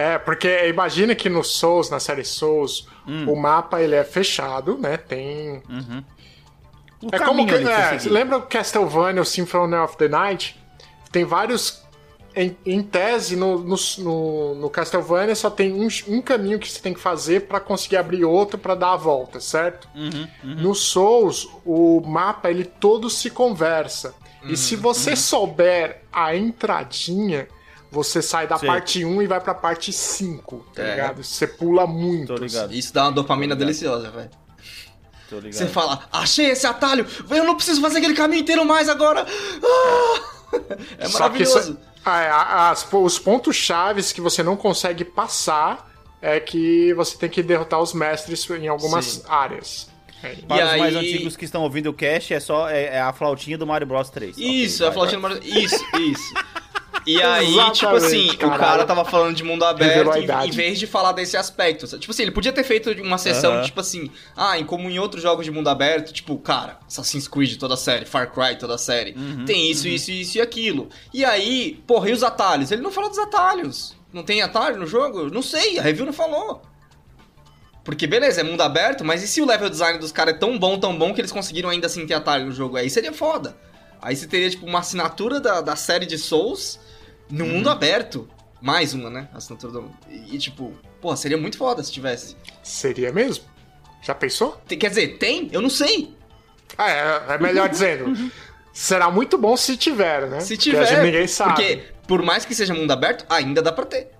[0.00, 3.30] É, porque imagina que no Souls, na série Souls, Hum.
[3.30, 4.96] o mapa ele é fechado, né?
[4.96, 5.62] Tem.
[7.02, 7.54] O É como que.
[7.54, 10.56] É, lembra o Castlevania, o Symphony of the Night?
[11.12, 11.82] Tem vários.
[12.36, 16.80] Em, em tese, no, no, no, no Castlevania só tem um, um caminho que você
[16.80, 19.88] tem que fazer pra conseguir abrir outro pra dar a volta, certo?
[19.96, 24.14] Uhum, No Souls, o mapa ele todo se conversa.
[24.44, 27.48] E se Uhum, você souber a entradinha,
[27.90, 28.68] você sai da Sei.
[28.68, 30.90] parte 1 e vai pra parte 5, tá É.
[30.90, 31.24] ligado?
[31.24, 32.34] Você pula muito.
[32.34, 32.72] Tô ligado.
[32.72, 34.30] Isso dá uma dopamina deliciosa, velho.
[35.28, 35.52] Tô ligado.
[35.54, 39.26] Você fala, achei esse atalho, eu não preciso fazer aquele caminho inteiro mais agora.
[39.62, 40.20] Ah!
[40.98, 41.58] É Só que maravilhoso.
[41.60, 42.30] isso- ah, é,
[42.72, 45.88] as- os pontos chaves que você não consegue passar
[46.20, 49.22] é que você tem que derrotar os mestres em algumas Sim.
[49.28, 49.88] áreas.
[50.24, 52.96] É, Para E os mais aí- antigos que estão ouvindo o cast, é só é,
[52.96, 54.36] é a flautinha do Mario Bros 3.
[54.36, 55.40] Isso, Ok, a vai, flautinha do Mario...
[55.44, 56.34] Isso, isso.
[57.06, 58.60] E aí, Exatamente, tipo assim, o caralho.
[58.60, 61.86] cara tava falando de mundo aberto em, em vez de falar desse aspecto.
[61.98, 63.62] Tipo assim, ele podia ter feito uma sessão, Aham.
[63.62, 67.56] tipo assim, ah, em como em outros jogos de mundo aberto, tipo, cara, Assassin's Creed
[67.56, 70.88] toda a série, Far Cry toda a série, Uhum, tem isso, isso, isso e aquilo.
[71.12, 72.70] E aí, porra, e os atalhos?
[72.70, 73.96] Ele não falou dos atalhos.
[74.12, 75.30] Não tem atalho no jogo?
[75.30, 76.62] Não sei, a review não falou.
[77.82, 80.58] Porque, beleza, é mundo aberto, mas e se o level design dos caras é tão
[80.58, 82.76] bom, tão bom, que eles conseguiram ainda assim ter atalho no jogo?
[82.76, 83.56] Aí seria foda.
[84.02, 86.78] Aí você teria, tipo, uma assinatura da, da série de Souls
[87.30, 88.28] no mundo aberto.
[88.60, 89.26] Mais uma, né?
[89.32, 89.90] Assinatura do...
[90.10, 92.36] E, tipo, pô, seria muito foda se tivesse.
[92.62, 93.44] Seria mesmo?
[94.02, 94.60] Já pensou?
[94.68, 95.48] Tem- quer dizer, tem?
[95.50, 96.14] Eu não sei.
[96.76, 98.30] Ah, é, é melhor dizendo.
[98.72, 100.40] Será muito bom se tiver, né?
[100.40, 100.86] Se Porque tiver.
[100.86, 101.54] gente- ninguém sabe.
[101.54, 104.10] Porque, por mais que seja mundo aberto, ainda dá pra ter.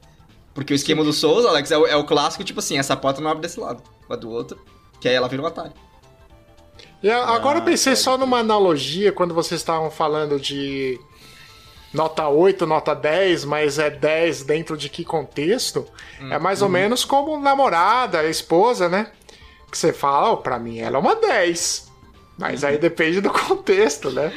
[0.54, 3.20] Porque o esquema do Souls, Alex, é o, é o clássico, tipo assim, essa porta
[3.20, 4.58] não abre desse lado, vai do outro,
[5.00, 5.72] que aí ela vira um atalho.
[7.02, 10.98] E a- agora Ah, eu pensei pode só numa analogia quando vocês estavam falando de
[11.92, 15.86] nota 8, nota 10, mas é 10 dentro de que contexto?
[16.30, 19.10] é mais ou menos como namorada, esposa, né?
[19.70, 21.88] Que você fala, oh, pra mim ela é uma 10.
[22.38, 24.32] Mas aí depende do contexto, né?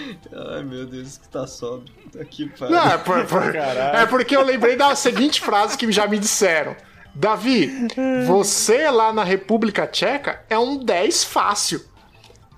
[0.52, 1.92] Ai, meu Deus, que tá sobe.
[2.20, 6.20] Aqui, Não, é, por- por- é porque eu lembrei da seguinte frase que já me
[6.20, 6.76] disseram.
[7.16, 7.88] Davi,
[8.28, 11.82] você lá na República Tcheca é um 10 fácil.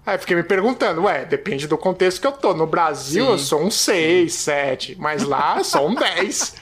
[0.06, 2.54] Aí eu fiquei me perguntando, ué, depende do contexto que eu tô.
[2.54, 3.32] No Brasil Sim.
[3.32, 6.56] eu sou um 6, 7, mas lá eu sou um 10.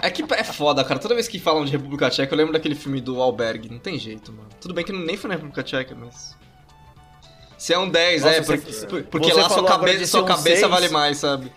[0.00, 0.98] É que é foda, cara.
[0.98, 3.68] Toda vez que falam de República Tcheca, eu lembro daquele filme do Albergue.
[3.70, 4.48] Não tem jeito, mano.
[4.60, 6.36] Tudo bem que nem foi na República Tcheca, mas.
[7.58, 10.22] Se é um 10, Nossa, é, você- porque, por- porque você lá sua cabeça, sua
[10.22, 11.52] um cabeça vale mais, sabe?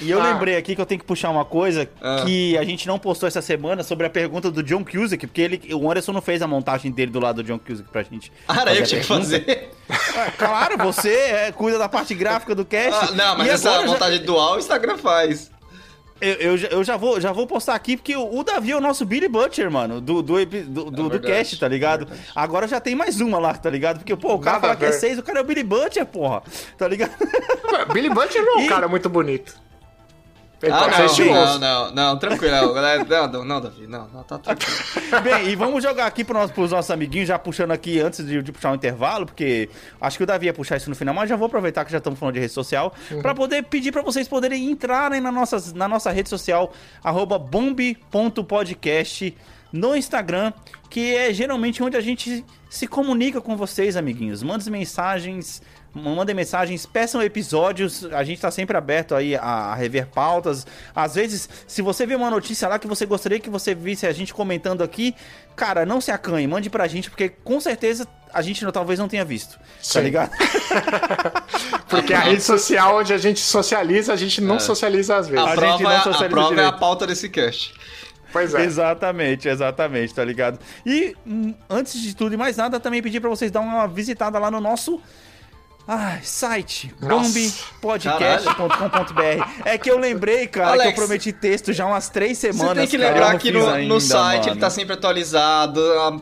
[0.00, 0.32] E eu Ah.
[0.32, 2.22] lembrei aqui que eu tenho que puxar uma coisa Ah.
[2.24, 5.74] que a gente não postou essa semana sobre a pergunta do John Cusack, porque ele,
[5.74, 8.32] o Anderson não fez a montagem dele do lado do John Cusack pra gente.
[8.46, 9.70] Ah, era eu tinha que fazer.
[9.90, 13.12] Ah, Claro, você é, cuida da parte gráfica do cast.
[13.12, 15.50] Ah, não, mas essa já- montagem dual o Instagram faz.
[16.20, 18.76] Eu, eu, já- eu já, vou, já vou postar aqui, porque o, o Davi é
[18.76, 22.08] o nosso Billy Butcher, mano, do, do, do, do, do verdade, cast, tá ligado?
[22.12, 22.16] é.
[22.34, 23.98] Agora já tem mais uma lá, tá ligado?
[23.98, 26.04] Porque, pô, o cara Nada fala que é seis, o cara é o Billy Butcher,
[26.06, 26.42] porra,
[26.76, 27.12] tá ligado?
[27.92, 29.54] Billy Butcher não é um E- cara muito bonito.
[30.60, 32.52] Ele Ah, ser não, não, não, não, tranquilo.
[32.52, 34.76] Não, não, não, Davi, não, não, tá tranquilo.
[35.22, 38.42] Bem, e vamos jogar aqui pro nosso, pros nossos amiguinhos, já puxando aqui antes de,
[38.42, 41.28] de puxar o intervalo, porque acho que o Davi ia puxar isso no final, mas
[41.28, 42.92] já vou aproveitar que já estamos falando de rede social,
[43.22, 46.72] pra poder pedir pra vocês poderem entrarem na, nossas, na nossa rede social,
[47.04, 49.36] arroba bombe.podcast
[49.72, 50.52] no Instagram,
[50.90, 54.42] que é geralmente onde a gente se comunica com vocês, amiguinhos.
[54.42, 55.62] Mandem mensagens,
[55.94, 60.66] mandem mensagens, peçam episódios, a gente tá sempre aberto aí a, a rever pautas.
[60.94, 64.12] Às vezes, se você vê uma notícia lá que você gostaria que você visse a
[64.12, 65.14] gente comentando aqui,
[65.56, 69.08] cara, não se acanhe, mande pra gente, porque com certeza a gente não- talvez não
[69.08, 70.00] tenha visto, tá Sim.
[70.02, 70.30] ligado?
[71.88, 75.42] Porque a rede social onde a gente socializa, a gente não socializa às vezes.
[75.42, 77.72] A A gente prova, não é, a socializa prova é a pauta desse cast.
[78.32, 78.64] Pois é.
[78.64, 80.58] Exatamente, exatamente, tá ligado?
[80.84, 84.38] E hum, antes de tudo e mais nada, também pedir pra vocês dar uma visitada
[84.38, 85.00] lá no nosso
[85.88, 87.32] ai, site, Nossa.
[87.80, 89.48] bombpodcast.com.br.
[89.64, 92.76] É que eu lembrei, cara, que Alex, eu prometi texto já umas três Você semanas.
[92.78, 94.60] tem que lembrar que no, ainda, no site ele mano.
[94.60, 95.80] tá sempre atualizado,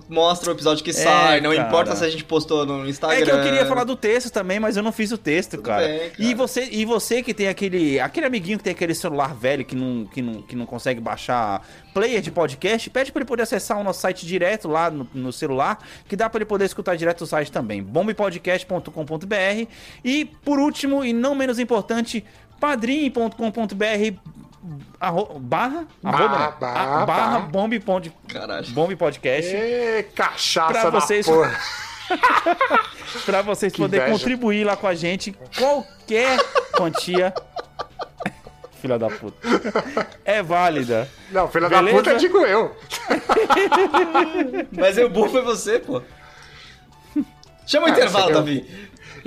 [0.08, 1.66] mostra o episódio que sai, não cara.
[1.66, 3.18] importa se a gente postou no Instagram.
[3.18, 5.86] É que eu queria falar do texto também, mas eu não fiz o texto, cara.
[5.86, 6.12] bem, cara.
[6.18, 9.74] E você e você que tem aquele aquele amiguinho que tem aquele celular velho que
[9.74, 13.78] não, que não, que não consegue baixar player de podcast, pede pra ele poder acessar
[13.78, 17.20] o nosso site direto lá no, no celular, que dá pra ele poder escutar direto
[17.20, 17.80] do site também,
[19.64, 19.68] bombepodcast.com.br.
[20.04, 22.24] E por último e não menos importante,
[22.60, 24.18] padrim.com.br
[25.00, 26.38] arro- barra arroba, né?
[26.38, 27.38] barra, barra barra.
[27.40, 28.12] bombe pod-
[28.70, 29.54] bombe podcast
[30.14, 31.56] cachaça Pra vocês- porra.
[33.24, 36.38] Pra vocês poderem contribuir lá com a gente, qualquer
[36.76, 37.34] quantia.
[38.80, 39.38] Filha da puta.
[40.24, 41.08] É válida.
[41.32, 41.96] Não, filha Beleza?
[41.96, 42.76] da puta digo eu.
[44.72, 46.02] Mas o burro foi você, pô.
[47.66, 48.64] Chama o Ah, intervalo, você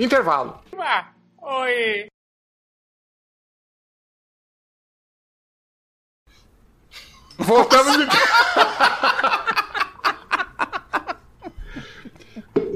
[0.00, 0.04] Davi.
[0.04, 0.60] Intervalo.
[7.38, 8.06] Voltamos de...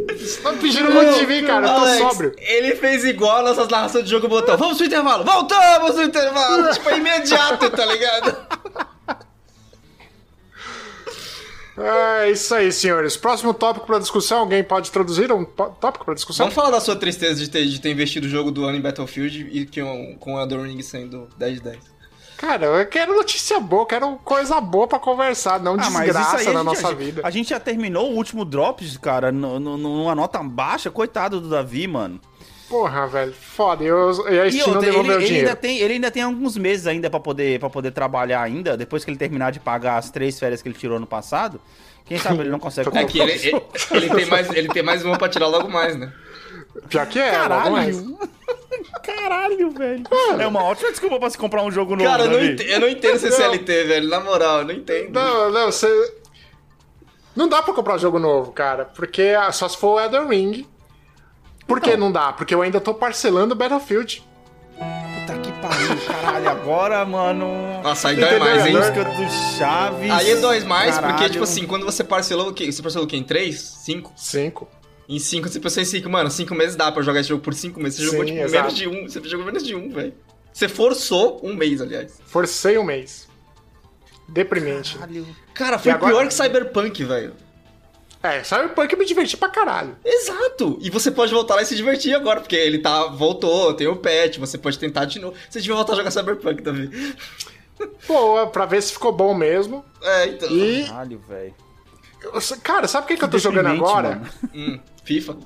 [0.08, 1.66] Você tá pedindo muito de mim, cara.
[1.66, 2.34] Eu tô Alex, sóbrio.
[2.38, 4.56] Ele fez igual as nossas narrações de jogo botão.
[4.56, 5.22] Vamos pro intervalo!
[5.24, 6.72] Voltamos no intervalo!
[6.72, 8.46] tipo, é imediato, tá ligado?
[11.86, 13.16] É isso aí, senhores.
[13.16, 14.38] Próximo tópico pra discussão.
[14.40, 16.44] Alguém pode traduzir um tó- tópico pra discussão?
[16.46, 18.80] Vamos falar da sua tristeza de ter, de ter investido o jogo do ano em
[18.80, 21.94] Battlefield e que, um- com Elden Ring sendo 10 de 10.
[22.36, 26.48] Cara, eu quero notícia boa, quero coisa boa pra conversar, não Ah, mas desgraça isso
[26.48, 27.20] aí a na nossa a, vida.
[27.24, 30.90] A gente já terminou o último Drops, cara, numa nota baixa.
[30.90, 32.20] Coitado do Davi, mano.
[32.68, 33.84] Porra, velho, foda.
[33.84, 35.48] Eu, e a E não outra, ele, o ele dinheiro.
[35.48, 39.04] ainda tem, ele ainda tem alguns meses ainda pra poder, pra poder trabalhar ainda, depois
[39.04, 41.60] que ele terminar de pagar as três férias que ele tirou no passado.
[42.06, 45.04] Quem sabe ele não consegue É que ele, ele, ele tem mais, ele tem mais
[45.04, 46.12] uma pra tirar logo mais, né?
[46.88, 47.96] Pior que é, logo mais.
[48.00, 48.18] Caralho!
[49.04, 50.02] Caralho, velho.
[50.40, 52.52] É uma ótima desculpa pra se comprar um jogo novo, Cara, eu não, Davi.
[52.52, 54.08] ente- eu não entendo esse CLT, velho.
[54.08, 55.12] Na moral, eu não entendo.
[55.12, 55.86] Não, não, você.
[57.36, 58.84] Não dá pra comprar jogo novo, cara.
[58.84, 60.66] Porque ah, só se for o Elden Ring.
[61.66, 62.32] Por que não dá?
[62.32, 64.22] Porque eu ainda tô parcelando Battlefield.
[64.76, 66.48] Puta que pariu, caralho.
[66.50, 67.46] Agora, mano.
[67.82, 68.72] Nossa, aí dói mais, hein?
[68.74, 68.98] Leonardo?
[69.00, 70.10] Música do Chaves.
[70.10, 71.30] Aí é dois mais, porque, Caralho.
[71.30, 72.70] tipo assim, quando você parcelou o quê?
[72.70, 73.16] Você parcelou o quê?
[73.16, 73.58] Em 3?
[73.58, 74.12] 5?
[74.16, 74.68] Cinco.
[75.08, 76.08] Em 5, você pensou em 5.
[76.10, 77.98] Mano, 5 meses dá pra jogar esse jogo por 5 meses.
[77.98, 78.62] Você Sim, jogou, tipo, exato.
[78.64, 79.08] menos de um.
[79.08, 80.14] Você jogou menos de um, velho.
[80.52, 82.20] Você forçou um mês, aliás.
[82.26, 83.26] Forcei um mês.
[84.28, 84.96] Deprimente.
[84.98, 85.26] Caralho.
[85.52, 87.34] Cara, foi E agora- pior que Cyberpunk, velho.
[88.24, 89.96] É, Cyberpunk eu me diverti pra caralho.
[90.04, 90.78] Exato!
[90.80, 93.06] E você pode voltar lá e se divertir agora, porque ele tá.
[93.08, 95.36] voltou, tem o patch, você pode tentar de novo.
[95.50, 97.16] Você devia voltar a jogar Cyberpunk, Davi.
[98.06, 99.84] Pô, pra ver se ficou bom mesmo.
[100.02, 100.48] É, então.
[100.50, 100.84] E.
[100.86, 101.54] Caralho, velho.
[102.62, 104.22] Cara, sabe o que, que eu tô jogando agora?
[104.54, 105.36] Hum, FIFA.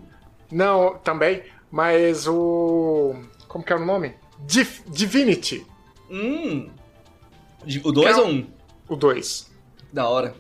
[0.53, 1.43] Não, também.
[1.71, 3.17] Mas o.
[3.49, 4.15] Como que é o nome?
[4.47, 5.67] Div- Divinity,
[6.09, 6.71] Hum.
[7.85, 8.47] O 2 Que é ou um- um?
[8.89, 9.51] o 2.
[9.93, 10.33] Da hora.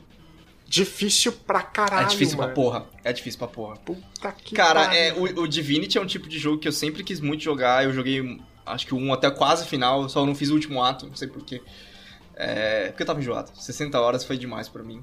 [0.68, 2.06] Difícil pra caralho.
[2.06, 2.52] é difícil mano.
[2.52, 2.86] pra porra.
[3.02, 3.76] É difícil pra porra.
[3.78, 7.02] Puta que Cara, é, o, o Divinity é um tipo de jogo que eu sempre
[7.02, 7.84] quis muito jogar.
[7.84, 11.16] Eu joguei, acho que um até quase final, só não fiz o último ato, não
[11.16, 11.62] sei porquê.
[12.36, 13.50] É, porque eu tava enjoado.
[13.54, 15.02] 60 horas foi demais pra mim.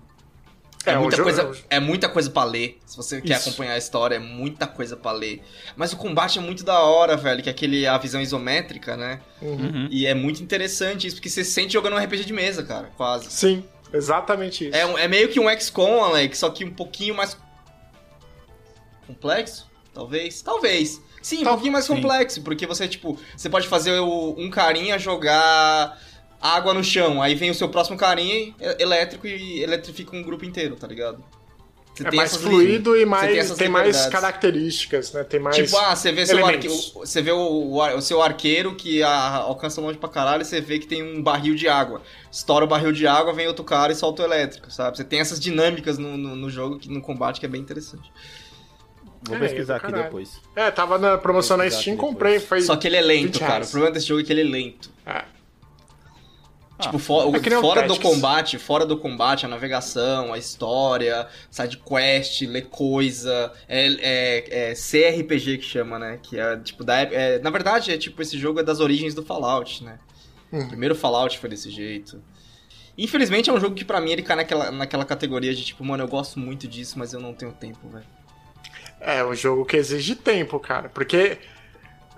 [0.86, 2.78] É, É, muita jogo- coisa, é muita coisa pra ler.
[2.86, 3.49] Se você quer Isso.
[3.49, 5.41] acompanhar a história, é muita coisa pra ler.
[5.75, 9.19] Mas o combate é muito da hora, velho, que é aquele a visão isométrica, né?
[9.41, 9.88] Uhum.
[9.89, 12.91] E é muito interessante isso, porque você se sente jogando um RPG de mesa, cara,
[12.95, 13.32] quase.
[13.32, 14.75] Sim, exatamente isso.
[14.77, 17.37] É, um- é meio que um XCOM, Alex, só que um pouquinho mais
[19.07, 20.41] complexo, talvez.
[20.41, 21.01] Talvez.
[21.21, 21.95] Sim, um Tal- pouquinho mais sim.
[21.95, 25.99] complexo, porque você, tipo, você pode fazer o- um carinha jogar
[26.41, 30.45] água no chão, aí vem o seu próximo carinha e- elétrico e eletrifica um grupo
[30.45, 31.23] inteiro, tá ligado?
[31.95, 35.23] Você É mais fluido e mais, essas tem mais características, né?
[35.23, 35.55] Tem mais.
[35.55, 36.67] Tipo, ah, você vê, seu arque...
[36.67, 40.77] você vê o, o seu arqueiro que a- alcança longe pra caralho e você vê
[40.77, 42.01] que tem um barril de água.
[42.29, 44.97] Estoura o barril de água, vem outro cara e solta o elétrico, sabe?
[44.97, 48.12] Você tem essas dinâmicas no, no, no jogo, que, no combate, que é bem interessante.
[49.23, 50.41] Vou É, pesquisar do aqui depois.
[50.53, 52.39] É, tava na promoção na Steam, comprei.
[52.41, 52.62] Foi...
[52.62, 53.63] Só que ele é lento, 20 cara.
[53.63, 54.91] O problema desse jogo é que ele é lento.
[56.77, 56.81] É.
[56.83, 58.13] Tipo, fo- É que nem o fora do Tactics.
[58.13, 64.73] combate, fora do combate, a navegação, a história, side quest, ler coisa, é, é, é
[64.75, 66.19] CRPG que chama, né?
[66.21, 69.23] Que é tipo da é, na verdade é tipo esse jogo é das origens do
[69.23, 69.99] Fallout, né?
[70.51, 70.63] Uhum.
[70.65, 72.21] O primeiro Fallout foi desse jeito.
[72.97, 76.03] Infelizmente é um jogo que pra mim ele cai naquela, naquela categoria de tipo, mano,
[76.03, 78.05] eu gosto muito disso, mas eu não tenho tempo, velho.
[79.01, 80.89] É, um jogo que exige tempo, cara.
[80.89, 81.38] Porque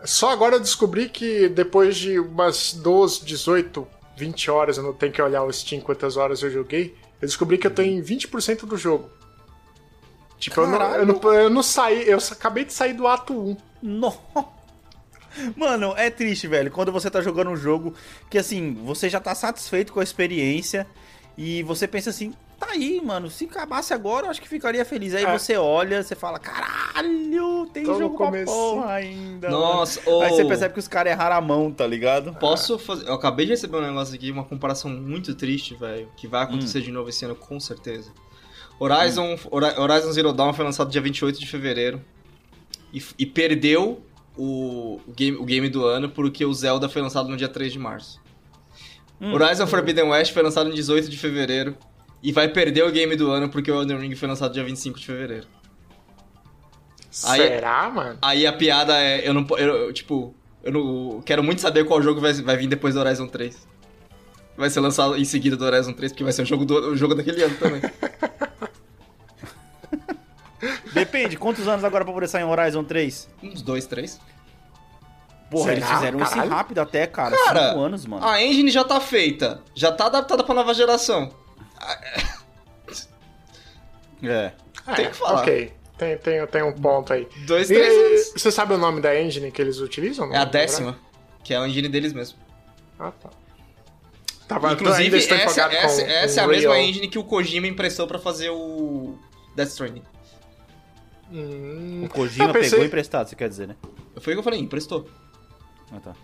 [0.06, 5.14] só agora eu descobri que depois de umas 12, 18, 20 horas, eu não tenho
[5.14, 8.66] que olhar o Steam quantas horas eu joguei, eu descobri que eu tô em 20%
[8.66, 9.10] do jogo.
[10.40, 13.58] Tipo, eu não, eu, não, eu não saí, eu acabei de sair do ato 1.
[13.82, 14.20] Nossa.
[15.56, 17.94] Mano, é triste, velho, quando você tá jogando um jogo
[18.30, 20.88] que, assim, você já tá satisfeito com a experiência
[21.38, 25.14] e você pensa assim, tá aí, mano, se acabasse agora eu acho que ficaria feliz.
[25.16, 25.32] Aí É.
[25.38, 29.50] você olha, você fala, caralho, tem Tô jogo pra porra ainda.
[29.50, 32.34] Nossa, mano." Aí você percebe que os caras erraram a mão, tá ligado?
[32.36, 33.08] Posso fazer.
[33.08, 36.10] Eu acabei de receber um negócio aqui, uma comparação muito triste, velho.
[36.18, 36.50] Que vai Hum.
[36.50, 38.12] acontecer de novo esse ano, com certeza.
[38.80, 42.02] Horizon, Hora- Horizon Zero Dawn foi lançado dia 28 de fevereiro.
[42.94, 44.02] E, e perdeu
[44.38, 47.74] o, o game, o game do ano porque o Zelda foi lançado no dia 3
[47.74, 48.22] de março.
[49.20, 49.34] Hum.
[49.34, 51.76] Horizon Forbidden West foi lançado no 18 de fevereiro.
[52.28, 55.00] E vai perder o game do ano porque o Elden Ring foi lançado dia 25
[55.00, 55.48] de fevereiro.
[57.24, 58.20] Aí- Será, mano?
[58.22, 62.02] Aí a piada é, eu não eu, eu, tipo, eu não quero muito saber qual
[62.02, 63.66] jogo vai, vai vir depois do Horizon 3.
[64.58, 66.98] Vai ser lançado em seguida do Horizon 3, porque vai ser o jogo, do, o
[66.98, 67.80] jogo daquele ano também.
[70.94, 73.30] Depende, quantos anos agora pra poder sair em Horizon 3?
[73.42, 74.20] Uns dois, três.
[75.50, 75.76] Porra, Será?
[75.78, 76.52] eles fizeram isso Caralho.
[76.52, 77.38] rápido até, cara.
[77.46, 78.26] Cara, Cinco anos, mano.
[78.26, 79.62] a engine já tá feita.
[79.74, 81.32] Já tá adaptada pra nova geração.
[84.24, 84.52] É.
[84.96, 85.42] Tem que falar.
[85.42, 87.28] Ok, tem, tem, tem um ponto aí.
[87.46, 88.42] Dois, E, três anos.
[88.42, 90.34] você sabe o nome da engine que eles utilizam?
[90.34, 90.98] É a décima,
[91.44, 92.38] que é a engine deles mesmo.
[93.00, 93.30] Ah, tá.
[94.48, 98.18] Tava, Inclusive, essa, essa, com- essa é a mesma engine que o Kojima emprestou pra
[98.18, 99.20] fazer o
[99.56, 100.04] Death Stranding.
[101.30, 103.76] Hum, O Kojima pensei- pegou emprestado, você quer dizer, né?
[104.22, 105.08] Foi o que eu falei, emprestou.
[105.92, 106.16] Ah, tá.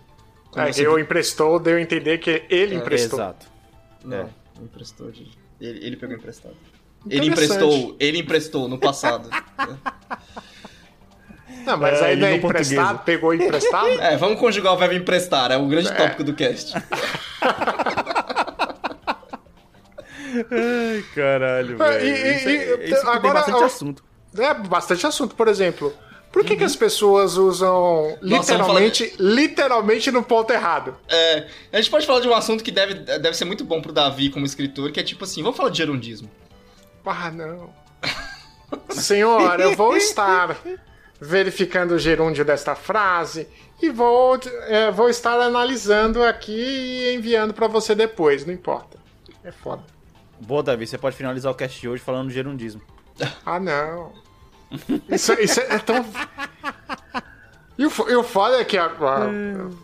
[0.50, 0.84] Como É, assim?
[0.84, 3.20] eu emprestou, deu a entender que ele emprestou.
[3.20, 3.46] Exato.
[4.06, 4.30] Não, É.
[4.63, 5.12] emprestou.
[5.12, 6.56] de- Ele, ele pegou emprestado.
[7.10, 9.30] Ele emprestou, ele emprestou no passado.
[11.65, 13.04] Não, mas É, aí não é emprestado, portuguesa.
[13.06, 13.88] pegou emprestado?
[14.02, 16.73] é, vamos conjugar o verbo emprestar, é o grande tópico do cast.
[20.52, 22.06] Ai, caralho, É, velho.
[22.06, 24.04] e- e- Isso, é- e- isso tem agora, bastante ó, assunto.
[24.38, 25.93] É bastante assunto, por exemplo.
[26.34, 30.98] Por que, que as pessoas usam Nossa, vamos literalmente, literalmente no ponto errado?
[31.08, 33.93] É, a gente pode falar de um assunto que deve, deve ser muito bom pro
[33.93, 36.32] Davi como escritor, que é tipo assim, vamos falar de gerundismo.
[37.06, 37.69] Ah, não.
[38.89, 40.60] Senhor, eu vou estar
[41.22, 43.48] verificando o gerúndio desta frase
[43.80, 48.98] e vou, é, vou estar analisando aqui e enviando pra você depois, não importa.
[49.43, 49.84] É foda.
[50.41, 52.82] Boa, Davi, você pode finalizar o cast de hoje falando de gerundismo.
[53.46, 54.12] Ah, não.
[55.10, 56.06] Isso, isso é tão.
[57.78, 58.78] E o, e o foda é que.
[58.78, 59.30] a- a-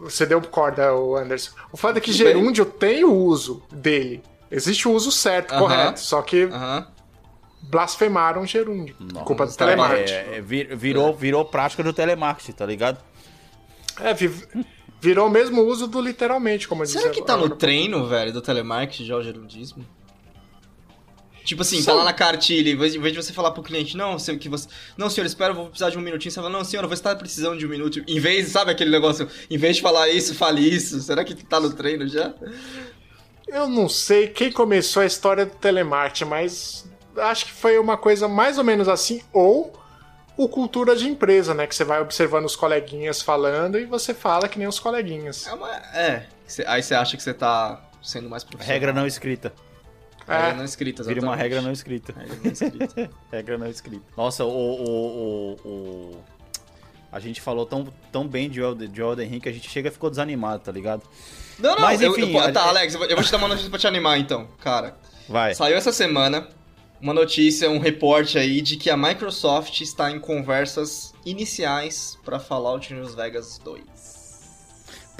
[0.01, 1.51] você deu corda, o Anderson.
[1.71, 2.17] O foda é que bem.
[2.17, 4.21] gerúndio tem o uso dele.
[4.51, 5.59] Existe o uso certo, Aham.
[5.61, 5.99] correto.
[5.99, 6.87] Só que Aham.
[7.63, 8.95] blasfemaram o gerúndio.
[9.25, 10.13] culpa do tá telemarketing.
[10.13, 12.97] É, é, vir- virou, virou prática do telemarketing, tá ligado?
[13.99, 14.43] É, vi-
[15.01, 16.85] virou o mesmo uso do literalmente, como.
[16.85, 19.85] Será que tá no treino, velho, do telemarketing já o gerundismo?
[21.43, 24.19] Tipo assim, tá Sabe- lá na cartilha, em vez de você falar pro cliente, não,
[24.19, 24.67] sei que você.
[24.97, 26.31] Não, senhor, espera, eu vou precisar de um minutinho.
[26.31, 28.03] Você fala, não, senhor, eu vou estar precisando de um minuto.
[28.07, 30.99] Em vez, sabe aquele negócio, em vez de falar isso, fale isso.
[31.01, 32.33] Será que tá no treino já?
[33.47, 38.27] Eu não sei quem começou a história do telemarketing, mas acho que foi uma coisa
[38.27, 39.73] mais ou menos assim, ou
[40.37, 41.67] o cultura de empresa, né?
[41.67, 45.47] Que você vai observando os coleguinhas falando e você fala que nem os coleguinhas.
[45.47, 45.69] É uma.
[45.93, 46.27] É.
[46.67, 48.73] Aí você acha que você tá sendo mais profissional.
[48.73, 49.51] Regra não escrita.
[50.29, 50.53] Regra É.
[50.55, 52.13] não escrita, Vira uma regra não escrita.
[52.17, 53.09] Regra não escrita.
[53.31, 54.05] Regra não escrita.
[54.15, 54.49] Nossa, o.
[54.49, 56.23] o, o, o-
[57.11, 59.89] A gente falou tão, tão bem de Elden, de Elden Ring que a gente chega
[59.89, 61.01] e ficou desanimado, tá ligado?
[61.57, 63.37] Não, não, Mas, eu- enfim, eu- a- tá, Alex, eu vou, eu vou te dar
[63.37, 64.95] uma notícia pra te animar então, cara.
[65.27, 65.53] Vai.
[65.55, 66.47] Saiu essa semana
[67.01, 72.93] uma notícia, um reporte aí de que a Microsoft está em conversas iniciais pra Fallout
[72.93, 73.83] New Vegas 2.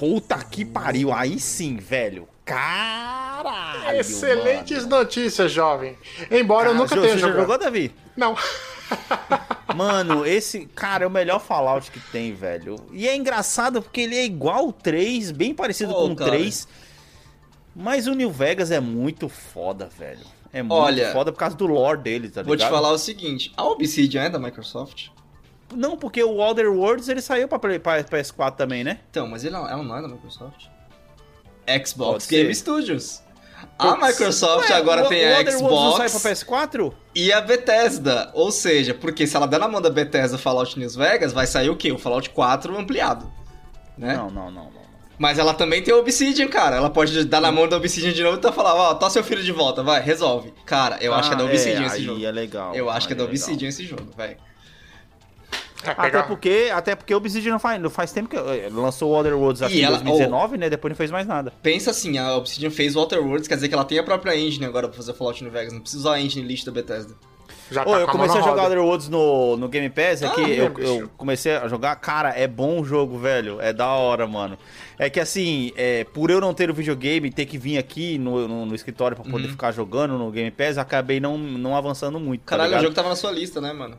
[0.00, 1.12] Puta que pariu.
[1.12, 2.26] Aí sim, velho.
[2.42, 4.00] Caralho.
[4.00, 4.96] Excelentes mano.
[4.96, 5.94] notícias, jovem.
[6.30, 7.40] Embora eu Cara, nunca Jô, tenha você já jogado.
[7.42, 7.94] jogou, Davi?
[8.16, 8.34] Não.
[9.76, 12.76] Mano, esse, cara, é o melhor Fallout que tem, velho.
[12.92, 16.30] E é engraçado porque ele é igual o 3, bem parecido Pô, com o cara.
[16.30, 16.66] 3.
[17.76, 20.26] Mas o New Vegas é muito foda, velho.
[20.50, 22.72] É muito Olha, foda por causa do lore dele, tá Vou te ligado?
[22.72, 25.08] falar o seguinte, a Obsidian é da Microsoft?
[25.74, 28.98] Não, porque o Other Worlds ele saiu pra, Play- pra PS4 também, né?
[29.10, 30.66] Então, mas ele não- ela não é da Microsoft?
[31.84, 32.26] Xbox.
[32.26, 33.22] Game Studios.
[33.78, 33.94] A.
[33.96, 36.92] Microsoft Ué, agora o- tem o a não sai Xbox pra PS4?
[37.14, 38.30] e a Bethesda.
[38.34, 41.68] Ou seja, porque se ela der na mão da Bethesda Fallout New Vegas, vai sair
[41.70, 41.92] o quê?
[41.92, 43.30] O Fallout 4 ampliado.
[43.96, 44.16] Né?
[44.16, 44.80] Não, não, não, não.
[45.18, 46.76] Mas ela também tem a Obsidian, cara.
[46.76, 49.22] Ela pode dar na mão da Obsidian de novo e tá falando, ó, tá seu
[49.22, 50.54] filho de volta, vai, resolve.
[50.64, 52.24] Cara, eu acho que é da Ah, Obsidian é, esse jogo.
[52.24, 52.74] é legal.
[52.74, 53.34] Eu acho que é da legal.
[53.36, 54.38] Obsidian esse jogo, velho.
[55.84, 59.10] Até pegar- porque, até porque o Obsidian não faz, não faz tempo que eh, lançou
[59.12, 60.68] o Other Worlds aqui em ela- 2019, né?
[60.70, 61.52] Depois não fez mais nada.
[61.62, 64.64] Pensa assim, a Obsidian fez Water Worlds, quer dizer que ela tem a própria engine
[64.66, 65.72] agora pra fazer Fallout New Vegas.
[65.72, 67.14] Não precisa usar a engine lixo da Bethesda.
[67.72, 68.66] Já eu com a mão comecei a jogar.
[68.66, 72.30] Other Worlds no, no Game Pass, é Ah, que eu, eu comecei a jogar, cara,
[72.30, 74.58] é bom o jogo, velho, é da hora, mano.
[74.98, 78.18] É que assim, é, por eu não ter o videogame e ter que vir aqui
[78.18, 82.18] no, no, no escritório pra poder ficar jogando no Game Pass, acabei não, não avançando
[82.18, 82.82] muito, tá Caralho, o ligado?
[82.82, 83.96] jogo tava na sua lista, né, mano?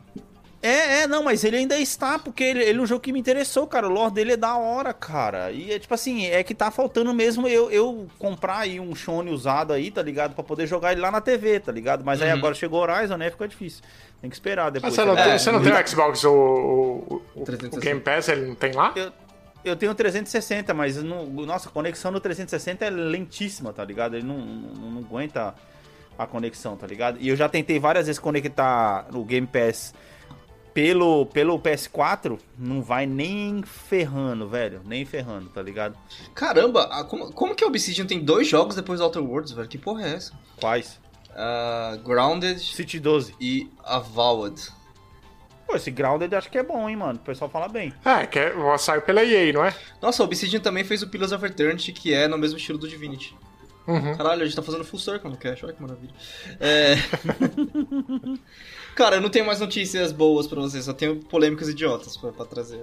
[0.62, 3.18] É, é, não, mas ele ainda está, porque ele, ele é um jogo que me
[3.18, 3.88] interessou, cara.
[3.88, 5.50] O lore dele é da hora, cara.
[5.50, 9.30] E é tipo assim, é que tá faltando mesmo eu, eu comprar aí um Shone
[9.32, 10.34] usado aí, tá ligado?
[10.34, 12.04] Pra poder jogar ele lá na TV, tá ligado?
[12.04, 12.36] Mas aí Uhum.
[12.38, 13.28] agora chegou o Horizon, né?
[13.30, 13.82] Fica difícil.
[14.20, 14.94] Tem que esperar Mas depois.
[14.94, 17.80] você não, tá tem, você não tem o Xbox, o, o, o- o 360.
[17.80, 18.92] Game Pass, ele não tem lá?
[18.94, 19.12] Eu,
[19.64, 24.14] eu tenho 360, mas não, nossa, a conexão no 360 é lentíssima, tá ligado?
[24.14, 25.56] Ele não, não, não aguenta
[26.16, 27.18] a conexão, tá ligado?
[27.20, 29.92] E eu já tentei várias vezes conectar no Game Pass
[30.74, 34.80] pelo, pelo PS4, não vai nem ferrando, velho.
[34.84, 35.96] Nem ferrando, tá ligado?
[36.34, 39.68] Caramba, a- como, como que a Obsidian tem dois jogos depois do Outer Worlds, velho?
[39.68, 40.32] Que porra é essa?
[40.60, 41.00] Quais?
[41.34, 43.34] Ah, Grounded City 12.
[43.40, 44.60] e Avowed.
[45.66, 47.18] Pô, esse Grounded acho que é bom, hein, mano.
[47.18, 47.92] O pessoal fala bem.
[48.04, 49.74] É, que é, saiu pela EA, não é?
[50.00, 52.88] Nossa, a Obsidian também fez o Pillars of Eternity, que é no mesmo estilo do
[52.88, 53.34] Divinity.
[53.86, 54.16] Uhum.
[54.16, 56.12] Caralho, a gente tá fazendo full circle no cash, olha que maravilha.
[56.60, 56.94] É...
[58.94, 62.44] Cara, eu não tenho mais notícias boas pra vocês, só tenho polêmicas idiotas pra, pra
[62.44, 62.80] trazer.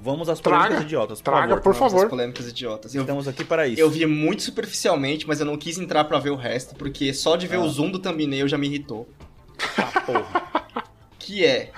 [0.00, 0.58] Vamos às Traga.
[0.64, 1.62] polêmicas idiotas, por Traga, favor.
[1.62, 2.10] por Vamos às favor.
[2.10, 2.94] polêmicas idiotas.
[2.94, 3.80] Eu, Estamos aqui para isso.
[3.80, 7.36] eu vi muito superficialmente, mas eu não quis entrar pra ver o resto, porque só
[7.36, 7.60] de ver Ah.
[7.60, 9.08] o zoom do thumbnail já me irritou.
[9.76, 10.52] Tá, porra.
[11.24, 11.70] Que é,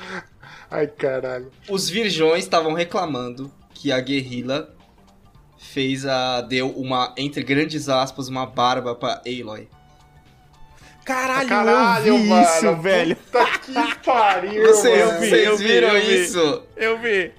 [0.70, 1.51] Ai, caralho.
[1.68, 4.74] os virgões estavam reclamando que a guerrilla
[5.75, 6.41] fez a.
[6.41, 9.68] deu uma, entre grandes aspas, uma barba pra Aloy.
[11.05, 12.43] Caralho, Caralho, eu vi mano.
[12.47, 13.16] isso, velho.
[13.16, 15.18] Puta que pariu, Vocês, mano.
[15.18, 16.22] vocês eu vi, viram eu vi.
[16.22, 16.62] isso?
[16.77, 17.33] Eu vi.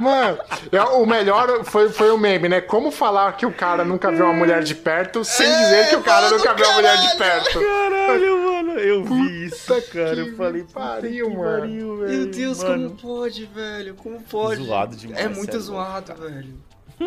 [0.00, 0.38] Mano,
[0.70, 2.60] é, o melhor foi, foi o meme, né?
[2.60, 6.02] Como falar que o cara nunca viu uma mulher de perto sem dizer que o
[6.02, 7.42] cara nunca viu uma mulher de caralho.
[7.42, 7.60] perto.
[7.60, 8.72] Caralho, mano.
[8.78, 10.14] Eu vi isso, Puta cara.
[10.14, 11.60] que Eu falei, pariu, que mano.
[11.60, 12.12] pariu, velho.
[12.18, 12.90] Meu Deus, mano.
[12.90, 13.94] como pode, velho?
[13.96, 14.62] Como pode?
[14.62, 16.54] Zoado demais, É muito sério, zoado, velho.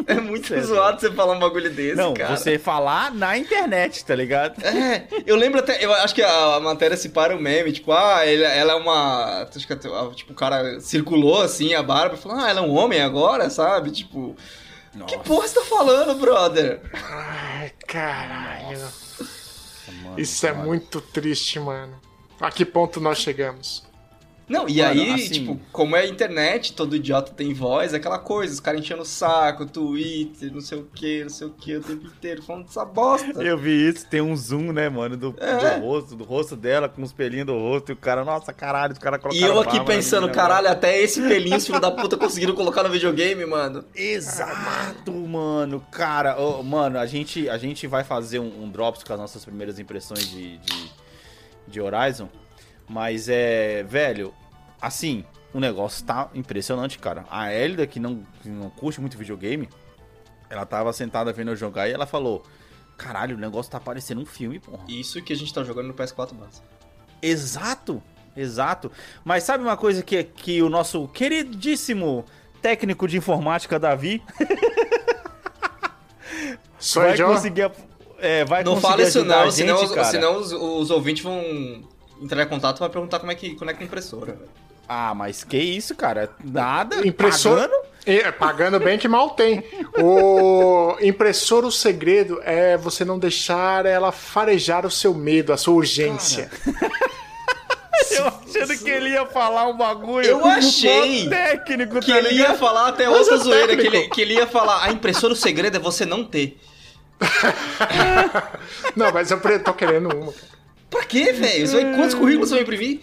[0.08, 0.64] É muito Sério.
[0.66, 2.38] zoado você falar um bagulho desse, Não, cara.
[2.38, 4.64] você falar na internet, tá ligado?
[4.66, 8.26] É, eu lembro até, eu acho que a matéria se para o meme, tipo, ah,
[8.26, 9.48] ele- ela é uma.
[9.54, 9.76] Acho que
[10.16, 13.50] tipo, o cara circulou assim a barba e falou, ah, ela é um homem agora,
[13.50, 13.92] sabe?
[13.92, 14.36] Tipo,
[15.08, 16.82] que porra você tá falando, brother?
[16.94, 18.80] Ai, caralho.
[20.04, 21.94] Mano, Isso é muito triste, mano.
[22.40, 23.84] A que ponto nós chegamos?
[24.52, 27.98] Não, e Mano, aí, assim- tipo, como é a internet, todo idiota tem voz, é
[27.98, 31.52] aquela coisa, os caras enchendo o saco, Twitter, não sei o que, não sei o
[31.52, 33.42] que, o tempo inteiro, falando dessa bosta.
[33.42, 35.80] Eu vi isso, tem um zoom, né, mano, do, É.
[35.80, 38.94] do rosto, do rosto dela, com os pelinhos do rosto, e o cara, nossa, caralho,
[38.94, 42.18] os caras E colocaram eu aqui pensando, caralho, até esse pelinho, os filho da puta,
[42.18, 43.86] conseguiram colocar no videogame, mano.
[43.96, 45.82] Exato, mano.
[45.92, 49.46] Cara, ô, mano, a gente, a gente vai fazer um, um drops com as nossas
[49.46, 50.92] primeiras impressões de, de,
[51.68, 52.28] de Horizon.
[52.90, 54.34] Mas é, velho,
[54.82, 55.24] assim,
[55.54, 57.26] o negócio tá impressionante, cara.
[57.30, 59.70] A Elida, que não, que não curte muito videogame,
[60.50, 62.44] ela tava sentada vendo eu jogar e ela falou:
[62.98, 64.84] Caralho, o negócio tá parecendo um filme, porra.
[64.88, 66.62] Isso que a gente tá jogando no PS4 base.
[67.22, 68.02] Exato,
[68.36, 68.92] exato.
[69.24, 72.26] Mas sabe uma coisa que, que o nosso queridíssimo
[72.62, 74.22] técnico de informática, Davi,
[76.80, 77.72] Sou vai conseguir.
[78.20, 80.08] É, vai Não conseguir fala isso não, senão, gente, os- cara.
[80.08, 81.42] senão os, os ouvintes vão
[82.22, 84.34] entrar em contato e vai perguntar como é que conecta a impressora.
[84.34, 84.50] velho.
[84.88, 86.30] Ah, mas que isso, cara?
[86.44, 87.08] Nada.
[87.08, 87.62] Impressora.
[87.62, 87.92] Pagando?
[88.06, 89.64] É, pagando bem que mal tem.
[90.00, 95.76] O impressora, o segredo é você não deixar ela farejar o seu medo, a sua
[95.76, 96.50] urgência.
[98.10, 100.26] Eu achando que ele ia falar um bagulho.
[100.26, 104.10] Eu achei técnico, Que tá ele ia falar até Mas outra é zoeira, que ele,
[104.10, 106.60] que ele ia falar, a impressora, o segredo é você não ter.
[108.96, 110.34] Não, mas eu tô querendo uma.
[110.90, 111.96] Pra quê, velho?
[111.96, 113.02] Quantos currículos você vai imprimir?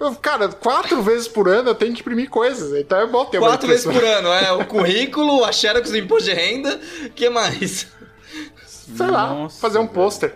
[0.00, 3.36] Eu, cara, quatro vezes por ano eu tenho que imprimir coisas, então é bom ter
[3.38, 4.50] uma Quatro vezes por ano, é.
[4.52, 7.86] O currículo, a xerox do imposto de renda, o que mais?
[8.66, 10.34] Sei lá, Nossa, fazer um pôster.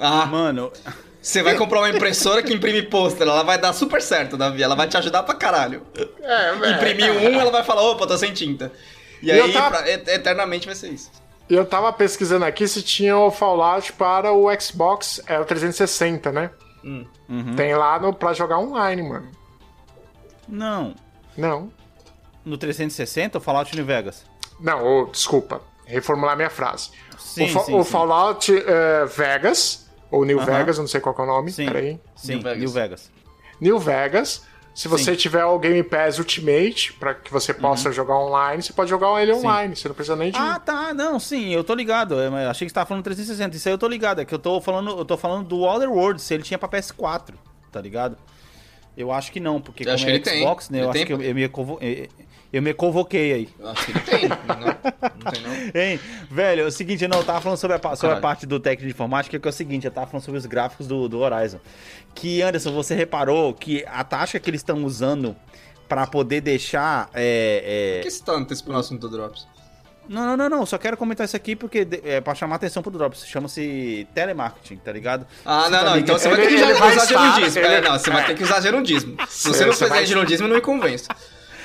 [0.00, 0.72] Ah, Mano,
[1.20, 4.74] você vai comprar uma impressora que imprime pôster, ela vai dar super certo, Davi, ela
[4.74, 5.82] vai te ajudar pra caralho.
[6.22, 6.74] É, velho.
[6.74, 8.72] Imprimir um, ela vai falar, opa, tô sem tinta.
[9.22, 11.10] E E aí, eu tava- pra- et- eternamente vai ser isso.
[11.50, 16.30] E eu tava pesquisando aqui se tinha o Fallout para o Xbox, é o 360,
[16.30, 16.50] né?
[16.84, 17.06] Hum.
[17.28, 17.56] Uhum.
[17.56, 19.28] Tem lá no, pra jogar online, mano.
[20.48, 20.94] não.
[21.36, 21.70] Não.
[22.44, 24.24] No 360, o Fallout New Vegas.
[24.58, 25.60] Não, desculpa.
[25.86, 26.90] Reformular minha frase.
[27.18, 27.90] Sim, o fa- sim, o sim.
[27.90, 30.40] Fallout é, Vegas, ou New.
[30.44, 31.52] Vegas, eu não sei qual que é o nome.
[31.52, 31.66] Sim.
[31.66, 32.00] Peraí.
[32.16, 32.58] Sim, New Vegas.
[32.60, 33.10] New Vegas.
[33.60, 34.42] New Vegas.
[34.78, 35.16] Se você Sim.
[35.16, 39.32] tiver o Game Pass Ultimate, pra que você possa jogar online, você pode jogar ele
[39.32, 39.74] online.
[39.74, 40.38] Você não precisa nem de.
[40.38, 40.44] Uhum.
[40.44, 42.14] Ah, tá, não, sim, eu tô ligado.
[42.14, 43.56] Eu achei que você tava falando 360.
[43.56, 44.20] Isso aí eu tô ligado.
[44.20, 46.68] É que eu tô falando, eu tô falando do Other World, se ele tinha pra
[46.68, 47.34] PS4,
[47.72, 48.16] tá ligado?
[48.96, 50.42] Eu acho que não, porque Eu como acho é que ele tem.
[50.42, 50.78] Xbox, né?
[50.78, 51.78] Ele Eu tem, acho que eu, eu me convo-
[52.52, 53.48] eu- me convoquei aí.
[53.58, 55.80] Eu acho que ele tem, não, não tem não.
[55.82, 56.00] Hein?
[56.30, 58.84] Velho, é o seguinte, não, eu tava falando sobre a, sobre a parte do técnico
[58.86, 61.60] de informática, que é o seguinte, eu tava falando sobre os gráficos do, do Horizon.
[62.14, 65.36] Que, Anderson, você reparou que a taxa que eles estão usando
[65.88, 67.08] pra poder deixar.
[67.14, 68.02] É, Por é...
[68.02, 69.46] que você tá antecipando o assunto do Drops?
[70.08, 72.90] Não, não, não, não, só quero comentar isso aqui porque é pra chamar atenção pro
[72.90, 73.26] Drops.
[73.26, 75.26] Chama-se telemarketing, tá ligado?
[75.44, 76.02] Ah, Você não, tá não, ligado?
[76.02, 77.58] então você vai ter que usar gerundismo.
[77.60, 79.16] ele- É, não, você vai ter que usar gerundismo.
[79.28, 81.08] Se você não fizer gerundismo, eu não me convenço.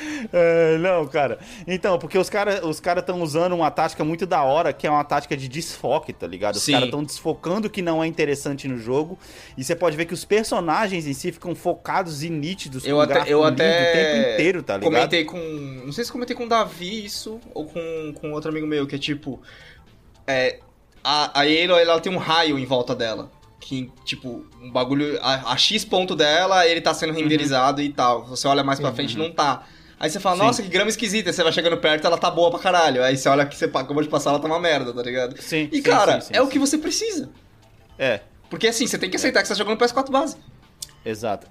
[0.32, 1.38] É, não, cara.
[1.68, 4.90] Então, porque os caras os cara estão usando uma tática muito da hora, que é
[4.90, 6.56] uma tática de desfoque, tá ligado?
[6.56, 9.20] Os caras estão desfocando o que não é interessante no jogo.
[9.58, 13.24] E você pode ver que os personagens em si ficam focados e nítidos Eu até,
[13.28, 14.92] eu até o tempo inteiro, tá ligado?
[14.92, 15.38] comentei com.
[15.86, 18.96] Não sei se comentei com o Davi isso ou com, com outro amigo meu, que
[18.96, 19.42] é tipo.
[20.26, 20.60] É,
[21.04, 23.30] a, a ela tem um raio em volta dela.
[23.60, 25.18] Que, tipo, um bagulho.
[25.22, 28.26] A, a X ponto dela, ele tá sendo renderizado e tal.
[28.26, 29.66] Você olha mais pra frente não tá.
[30.04, 30.42] Aí você fala, Sim.
[30.44, 31.30] nossa, que grama esquisita.
[31.30, 33.02] Aí você vai chegando perto, ela tá boa pra caralho.
[33.02, 35.42] Aí você olha que você acabou de passar, ela tá uma merda, tá ligado?
[35.42, 37.30] Sim, E sim, cara, sim, sim, é o que você precisa.
[37.98, 40.36] É, Porque assim, você tem que aceitar que você tá jogando PS4 base.
[41.06, 41.48] exato.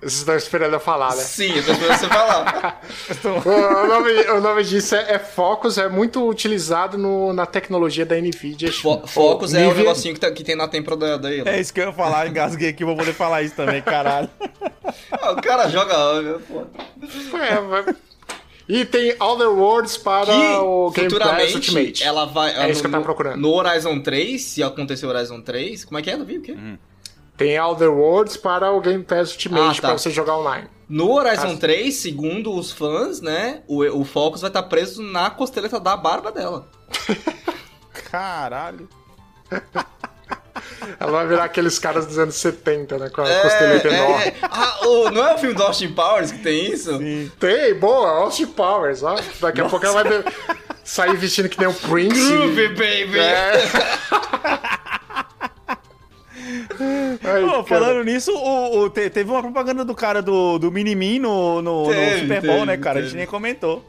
[0.00, 1.22] Vocês estão esperando eu falar, né?
[1.22, 2.80] Sim, eu tô esperando você falar.
[3.84, 8.16] o, nome, o nome disso é, é Focus, é muito utilizado no- na tecnologia da
[8.16, 8.72] NVIDIA.
[8.72, 11.42] Fo Focus é o negocinho que, tá- que tem na tempra da, da Aloy.
[11.44, 14.30] É isso que eu ia falar, engasguei aqui, vou poder falar isso também, caralho.
[15.12, 16.40] Ah, o cara joga.
[16.48, 16.62] pô.
[17.36, 17.94] É, vai-
[18.68, 22.02] E tem Other Worlds para que o Game Pass futuramente Ultimate.
[22.04, 22.54] ela vai.
[22.54, 23.36] É no, isso que eu tava procurando.
[23.38, 26.38] No Horizon 3, se acontecer o Horizon 3, como é que é, Davi?
[26.38, 26.56] O quê?
[27.40, 29.88] Tem Other Worlds para o Game Pass Ultimate, Ah, tá.
[29.88, 30.68] para você jogar online.
[30.86, 33.62] No Horizon Ah, 3, segundo os fãs, né?
[33.66, 36.68] O, o Focus vai estar preso na costeleta da barba dela.
[38.10, 38.86] Caralho.
[41.00, 43.08] Ela vai virar aqueles caras dos anos 70, né?
[43.08, 44.24] Com a costeleta enorme.
[44.24, 44.34] é.
[44.42, 46.98] Ah, o- não é o filme do Austin Powers que tem isso?
[47.38, 49.16] Tem, boa, Austin Powers, ó.
[49.40, 50.24] Daqui a pouco ela vai
[50.84, 52.20] sair vestindo que nem o Prince.
[52.20, 53.18] Groovy, baby!
[53.18, 53.62] É.
[57.24, 61.18] Ai, Pô, falando nisso, o, o- te- teve uma propaganda do cara do, do Minimin
[61.18, 62.98] no, no, no Teve, Super Bowl, teve, né, cara?
[62.98, 63.18] A gente teve.
[63.18, 63.84] nem comentou.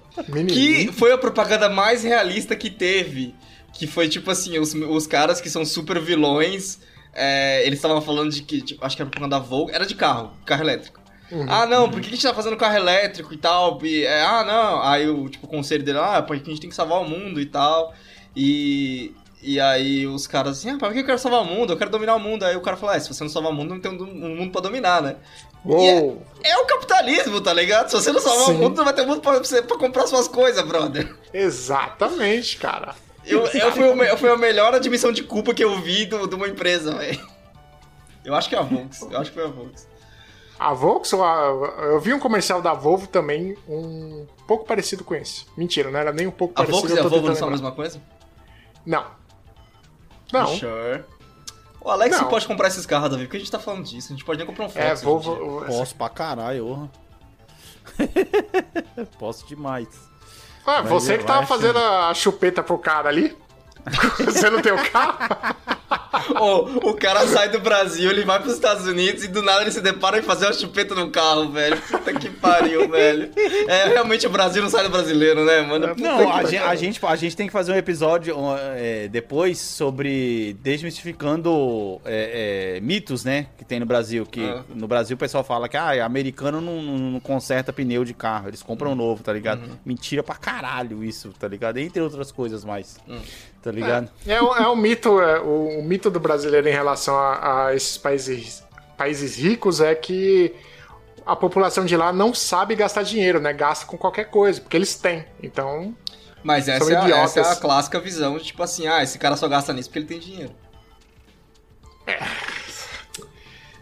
[0.54, 3.34] Que foi a propaganda mais realista que teve.
[3.74, 6.80] Que foi tipo assim, os, os caras que são super vilões.
[7.14, 8.62] é, eles estavam falando de que.
[8.62, 9.72] tipo, acho que era propaganda da Vogue.
[9.74, 11.00] Era de carro, carro elétrico.
[11.48, 13.80] Ah, não, por que a gente tá fazendo carro elétrico e tal?
[13.86, 14.84] E, é, ah, não.
[14.84, 17.40] Aí o tipo, o conselho dele, ah, porque a gente tem que salvar o mundo
[17.40, 17.94] e tal.
[18.36, 19.14] E.
[19.44, 21.74] E aí os caras assim, ah, pra que eu quero salvar o mundo?
[21.74, 22.44] Eu quero dominar o mundo.
[22.44, 24.06] Aí o cara fala, é, se você não salvar o mundo, não tem um,
[24.38, 25.16] mundo pra dominar, né?
[25.66, 26.22] Uou.
[26.44, 27.90] É o capitalismo, tá ligado?
[27.90, 28.56] Se você não salvar Sim.
[28.56, 31.16] o mundo, não vai ter mundo pra, você- pra comprar suas coisas, brother.
[31.34, 32.94] Exatamente, cara.
[33.26, 36.16] Eu, eu, fui, o me- foi a melhor admissão de culpa que eu vi de
[36.36, 37.20] uma empresa, velho.
[38.26, 39.02] Eu acho que é a Volks.
[39.10, 39.88] Eu acho que foi a Volks.
[40.60, 41.26] A Volkswagen,
[41.80, 45.46] a- eu vi um comercial da Volvo também, um pouco parecido com esse.
[45.58, 46.78] Mentira, não era nem um pouco A parecido.
[46.82, 48.00] Volks e a eu Volvo não são a mesma coisa?
[48.86, 49.06] Não.
[50.32, 50.48] Não.
[50.48, 51.04] Sure.
[51.80, 52.28] O Alex Não.
[52.28, 54.10] pode comprar esses carros, Davi, porque a gente tá falando disso.
[54.10, 54.80] A gente pode nem comprar um Fox.
[54.86, 55.30] É, hoje em dia.
[55.34, 55.66] Volvo.
[55.66, 56.90] Posso pra caralho.
[59.18, 59.88] Posso demais.
[60.66, 63.36] Ah, você que tava fazendo a chupeta pro cara ali?
[64.24, 65.56] Você não tem o carro?
[66.40, 69.72] Ô, o cara sai do Brasil, ele vai pros Estados Unidos e do nada ele
[69.72, 71.78] se depara em fazer uma chupeta no carro, velho.
[71.82, 73.32] Puta que pariu, velho.
[73.68, 75.90] É, realmente o Brasil não sai do brasileiro, né, mano?
[75.90, 78.36] Puta Não, a gente, a, gente, a gente tem que fazer um episódio
[78.76, 83.48] é, depois sobre desmistificando é, é, mitos, né?
[83.58, 84.26] Que tem no Brasil.
[84.26, 84.64] Que Ah.
[84.74, 88.64] no Brasil o pessoal fala que ah, americano não, não- conserta pneu de carro, eles
[88.64, 89.62] compram novo, tá ligado?
[89.64, 89.78] Uhum.
[89.86, 91.78] Mentira pra caralho isso, tá ligado?
[91.78, 92.98] Entre outras coisas mais.
[93.62, 94.10] Tá ligado?
[94.26, 97.76] É, um- é um mito, é, o, o mito do brasileiro em relação a, a
[97.76, 98.64] esses países,
[98.98, 100.54] países ricos é que
[101.26, 103.54] a população de lá não sabe gastar dinheiro, né?
[103.54, 105.26] Gasta com qualquer coisa, porque eles têm.
[105.44, 105.96] Então,
[106.44, 109.20] Mas essa São é, a, essa é a clássica visão de tipo assim, ah, esse
[109.20, 110.52] cara só gasta nisso porque ele tem dinheiro.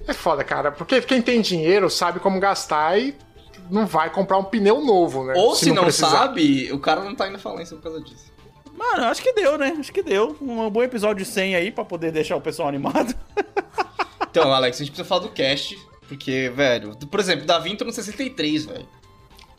[0.08, 0.72] é foda, cara.
[0.72, 3.16] Porque quem tem dinheiro sabe como gastar e
[3.70, 5.34] não vai comprar um pneu novo, né?
[5.38, 6.10] Ou se, não, precisar.
[6.10, 8.30] sabe, o cara não tá indo falência por causa disso.
[8.80, 9.76] Mano, acho que deu, né?
[9.78, 10.38] Acho que deu.
[10.42, 13.14] Um bom episódio 100 aí pra poder deixar o pessoal animado.
[14.32, 15.76] Então, Alex, a gente precisa falar do cast,
[16.08, 18.88] porque, velho, por exemplo, Davi entrou no 63, velho.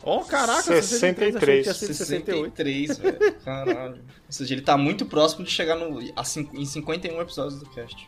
[0.01, 1.35] Ó, caraca, 63.
[1.35, 2.55] achei que tinha sido 68.
[2.55, 3.33] 63, velho.
[3.43, 3.95] Caralho.
[3.95, 8.07] Ou seja, ele tá muito próximo de chegar no, em 51 episódios do cast.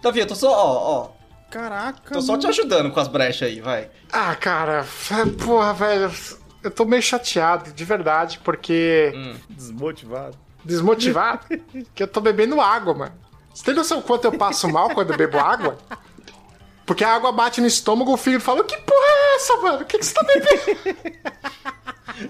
[0.00, 1.10] Davi, eu tô só, ó, ó.
[1.50, 2.14] Caraca.
[2.14, 3.90] Tô só te ajudando com as brechas aí, vai.
[4.10, 4.86] Ah, cara,
[5.44, 6.10] porra, velho.
[6.62, 9.12] Eu tô meio chateado, de verdade, porque.
[9.14, 9.34] Hum.
[9.50, 10.38] Desmotivado.
[10.64, 11.46] Desmotivado,
[11.94, 13.12] que eu tô bebendo água, mano.
[13.52, 15.76] Você tem noção quanto eu passo mal quando eu bebo água?
[16.86, 19.82] Porque a água bate no estômago, o filho fala: Que porra é essa, mano?
[19.82, 20.78] O que, que você tá bebendo?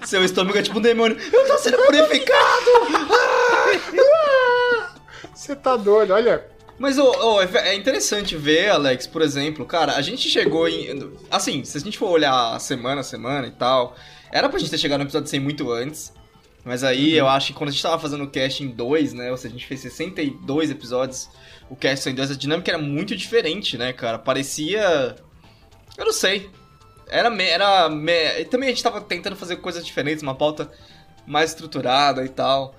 [0.05, 1.17] Seu estômago é tipo um demônio.
[1.31, 2.71] Eu tô sendo purificado!
[5.33, 6.45] Você tá doido, olha.
[6.79, 11.11] Mas ô, ô, é é interessante ver, Alex, por exemplo, cara, a gente chegou em.
[11.29, 13.95] Assim, se a gente for olhar semana a semana e tal,
[14.33, 16.11] era pra gente ter chegado no episódio 100 muito antes.
[16.65, 19.29] Mas aí eu acho que quando a gente tava fazendo o cast em 2, né?
[19.31, 21.29] Ou seja, a gente fez 62 episódios,
[21.69, 24.17] o cast em 2, a dinâmica era muito diferente, né, cara?
[24.17, 25.15] Parecia.
[25.97, 26.49] Eu não sei.
[27.09, 30.71] Era, me- era me- e também a gente tava tentando fazer coisas diferentes, uma pauta
[31.27, 32.75] mais estruturada e tal.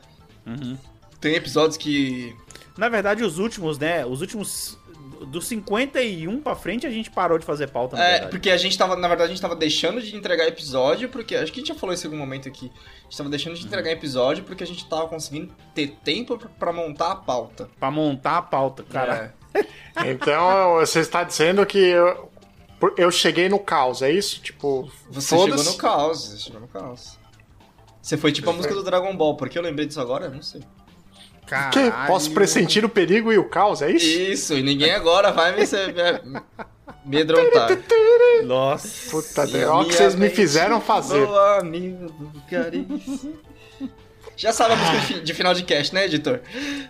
[0.47, 0.79] Uhum.
[1.21, 2.35] Tem episódios que.
[2.79, 4.05] Na verdade, os últimos, né?
[4.07, 4.79] Os últimos.
[5.27, 8.31] Dos 51 pra frente, a gente parou de fazer pauta, na É, verdade.
[8.31, 11.35] porque a gente tava, na verdade, a gente tava deixando de entregar episódio, porque.
[11.37, 12.71] Acho que a gente já falou isso em algum momento aqui.
[13.01, 16.49] A gente tava deixando de entregar episódio porque a gente tava conseguindo ter tempo pra-
[16.49, 17.69] pra montar a pauta.
[17.79, 19.35] Pra montar a pauta, cara.
[19.55, 19.65] É.
[20.11, 22.29] Então você está dizendo que eu,
[22.97, 24.41] eu cheguei no caos, é isso?
[24.41, 27.19] Tipo, Você chegou no caos, você chegou no caos.
[28.03, 30.27] Você foi tipo a música do Dragon Ball, por que eu lembrei disso agora?
[30.27, 30.63] Eu Não sei.
[31.47, 31.91] Que?
[32.07, 34.07] Posso pressentir o perigo e o caos, é isso?
[34.07, 36.41] Isso, e ninguém agora vai me, me,
[37.05, 37.69] me amedrontar.
[38.45, 39.11] Nossa.
[39.11, 41.25] Puta, Deus, olha o que vocês me fizeram fazer.
[41.27, 43.39] voa, amigo do caríssimo.
[44.37, 46.41] Já sabe a música de fi- de final de cast, né, editor?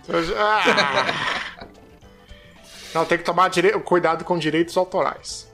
[0.07, 1.67] Eu já- Ah.
[2.93, 5.47] Não, tem que tomar dire- cuidado com direitos autorais.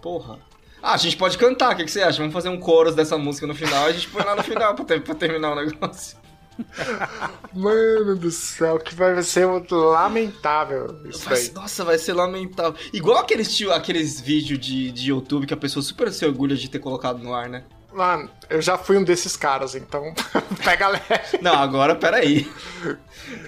[0.00, 0.38] Porra.
[0.82, 2.16] Ah, a gente pode cantar, o que, que você acha?
[2.18, 4.74] Vamos fazer um chorus dessa música no final e a gente põe lá no final
[4.74, 6.16] pra, ter- pra terminar o negócio.
[7.52, 12.74] Mano do céu, que vai ser lamentável isso Vai ser- nossa, vai ser lamentável.
[12.92, 16.68] Igual aqueles, tio- aqueles vídeos de, de YouTube que a pessoa super se orgulha de
[16.70, 17.64] ter colocado no ar, né?
[17.92, 20.14] Mano, eu já fui um desses caras, então
[20.64, 21.38] pega leve.
[21.42, 22.48] Não, agora peraí.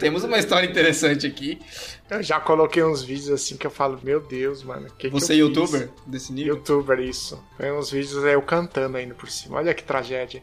[0.00, 1.60] Temos uma história interessante aqui.
[2.10, 4.88] Eu já coloquei uns vídeos assim que eu falo, meu Deus, mano.
[4.98, 5.90] Que Você é que youtuber fiz?
[6.06, 6.56] desse nível?
[6.56, 7.42] Youtuber, isso.
[7.56, 9.58] Tem uns vídeos aí eu cantando ainda por cima.
[9.58, 10.42] Olha que tragédia.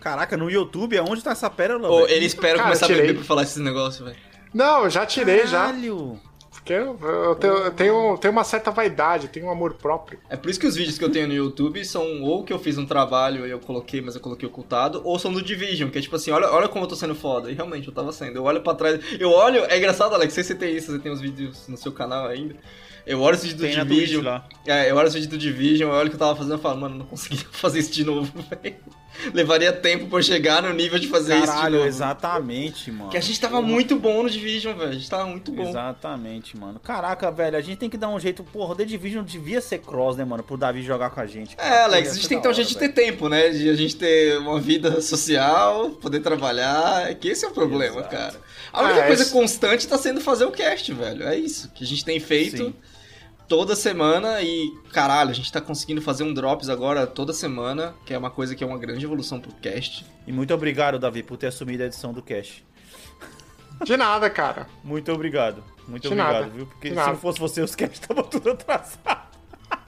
[0.00, 3.14] Caraca, no YouTube é onde tá essa pérola, Ô, ele espera Cara, começar a beber
[3.16, 4.16] pra falar esses negócios, velho.
[4.52, 5.66] Não, eu já tirei já.
[5.66, 6.18] Caralho.
[6.50, 10.18] Porque eu, eu tenho, eu tenho, tenho uma certa vaidade, eu tenho um amor próprio.
[10.28, 12.58] É por isso que os vídeos que eu tenho no YouTube são ou que eu
[12.58, 15.98] fiz um trabalho e eu coloquei, mas eu coloquei ocultado, ou são do Division, que
[15.98, 17.50] é tipo assim, olha, olha como eu tô sendo foda.
[17.50, 18.36] E realmente, eu tava sendo.
[18.36, 19.00] Eu olho pra trás.
[19.18, 19.64] Eu olho.
[19.66, 21.92] É engraçado, Alex, não sei se você tem isso, você tem os vídeos no seu
[21.92, 22.56] canal ainda.
[23.06, 24.40] Eu olho os vídeos do Tem na Division.
[24.66, 26.62] É, eu olho os vídeos do Division, eu olho o que eu tava fazendo e
[26.62, 28.76] falo, mano, não consegui fazer isso de novo, velho.
[29.34, 33.10] Levaria tempo pra chegar no nível de fazer isso de Caralho, exatamente, mano.
[33.10, 34.90] Que a gente tava muito bom no Division, velho.
[34.90, 35.68] A gente tava muito bom.
[35.68, 36.78] Exatamente, mano.
[36.80, 38.42] Caraca, velho, a gente tem que dar um jeito.
[38.44, 40.42] Porra, o The Division devia ser cross, né, mano?
[40.42, 41.56] Pro Davi jogar com a gente.
[41.56, 41.68] cara.
[41.74, 43.48] É, Alex, a gente tem que ter da um jeito de ter tempo, né?
[43.50, 47.10] De a gente ter uma vida social, poder trabalhar.
[47.10, 48.10] É que esse é o problema, Exato.
[48.16, 48.34] cara.
[48.72, 51.24] A única Ah, coisa esse- constante tá sendo fazer o cast, velho.
[51.26, 51.70] É isso.
[51.74, 52.74] Que a gente tem feito Sim.
[53.50, 58.14] Toda semana e, caralho, a gente tá conseguindo fazer um drops agora toda semana, que
[58.14, 60.06] é uma coisa que é uma grande evolução pro cast.
[60.24, 62.62] E muito obrigado, Davi, por ter assumido a edição do Cash.
[63.84, 64.68] De nada, cara.
[64.84, 65.64] Muito obrigado.
[65.88, 66.46] Muito De obrigado, nada.
[66.48, 66.66] viu?
[66.66, 67.12] Porque De se nada.
[67.12, 69.19] não fosse você, os cash estavam tudo atrasados.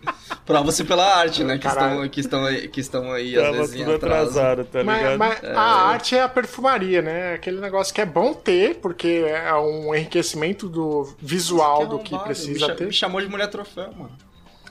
[0.45, 1.57] Prova-se pela arte, né?
[1.57, 1.93] Que Caralho.
[1.95, 4.31] estão, que, estão aí, que estão aí, às vezes, em tudo atraso.
[4.31, 5.19] atrasado, tá Mas, ligado?
[5.19, 7.35] mas a arte é a perfumaria, né?
[7.35, 12.69] Aquele negócio que é bom ter, porque é um enriquecimento do visual do que precisa
[12.69, 12.87] me, ter.
[12.87, 14.17] me chamou de mulher troféu, mano.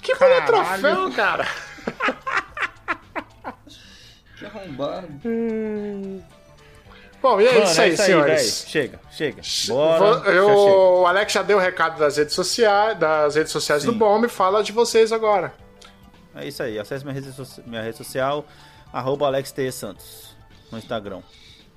[0.01, 1.47] Que mulher troféu, cara?
[4.37, 5.07] Que arrombado.
[7.21, 8.41] Bom, e é Mano, isso aí, é isso aí, senhores.
[8.41, 8.69] velho.
[8.71, 9.41] Chega, chega.
[9.67, 10.05] Bora.
[10.29, 10.75] eu- já chega.
[10.77, 13.97] o Alex já deu o recado das redes sociais, das redes sociais do Sim.
[13.97, 15.53] Bomb, fala de vocês agora.
[16.35, 16.79] É isso aí.
[16.79, 17.29] Acesse minha rede,
[17.67, 18.45] minha rede social,
[18.91, 19.71] arroba Alex T.
[19.71, 20.35] Santos,
[20.71, 21.21] no Instagram.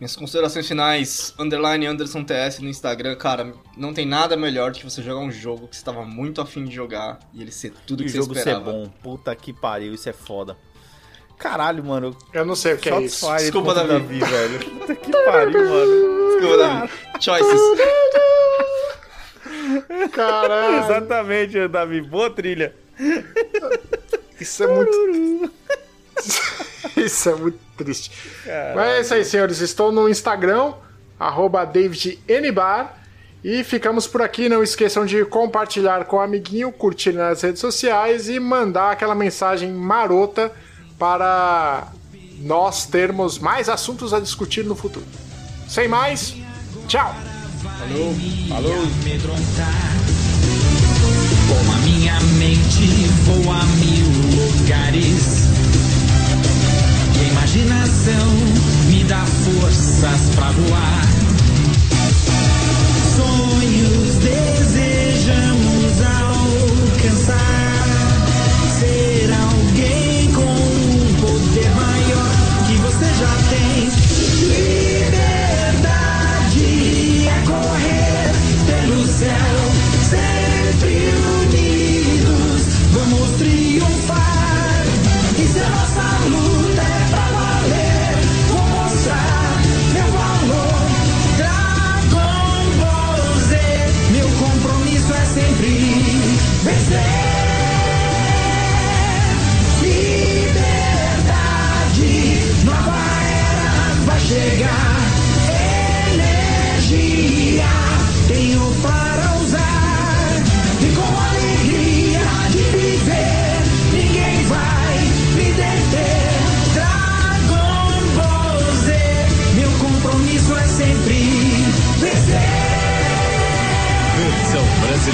[0.00, 4.84] Minhas considerações finais, underline Anderson TS no Instagram, cara, não tem nada melhor do que
[4.84, 8.02] você jogar um jogo que você estava muito afim de jogar e ele ser tudo
[8.02, 8.72] E que o você jogo ser esperava.
[8.72, 8.88] bom.
[9.02, 10.56] Puta que pariu, isso é foda.
[11.38, 12.16] Caralho, mano.
[12.32, 13.20] Eu não sei o que é isso.
[13.20, 14.18] Shots fired Desculpa, o Davi.
[14.20, 14.58] velho.
[14.70, 16.30] Puta que pariu, mano.
[16.30, 16.90] Desculpa, Davi.
[17.20, 17.60] Choices.
[20.12, 22.00] Caralho, Exatamente, Davi.
[22.02, 22.74] Boa trilha.
[24.40, 25.50] isso é muito.
[26.96, 28.10] isso é muito triste.
[28.74, 29.60] Mas é isso aí, senhores.
[29.60, 30.74] Estou no Instagram,
[31.18, 33.00] arroba DavidNBar.
[33.42, 34.48] E ficamos por aqui.
[34.48, 39.70] Não esqueçam de compartilhar com o amiguinho, curtir nas redes sociais e mandar aquela mensagem
[39.70, 40.50] marota
[40.98, 41.88] para
[42.40, 45.06] nós termos mais assuntos a discutir no futuro.
[45.68, 46.34] Sem mais,
[46.86, 47.14] tchau!
[47.62, 48.14] Falou,
[48.48, 48.86] falou!
[51.48, 54.06] Com a minha mente vou a mil
[54.60, 55.44] lugares
[57.14, 58.28] E a imaginação
[58.88, 61.04] me dá forças pra voar
[63.16, 67.63] Sonhos desejamos alcançar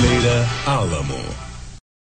[0.00, 1.19] brasileira Alamo.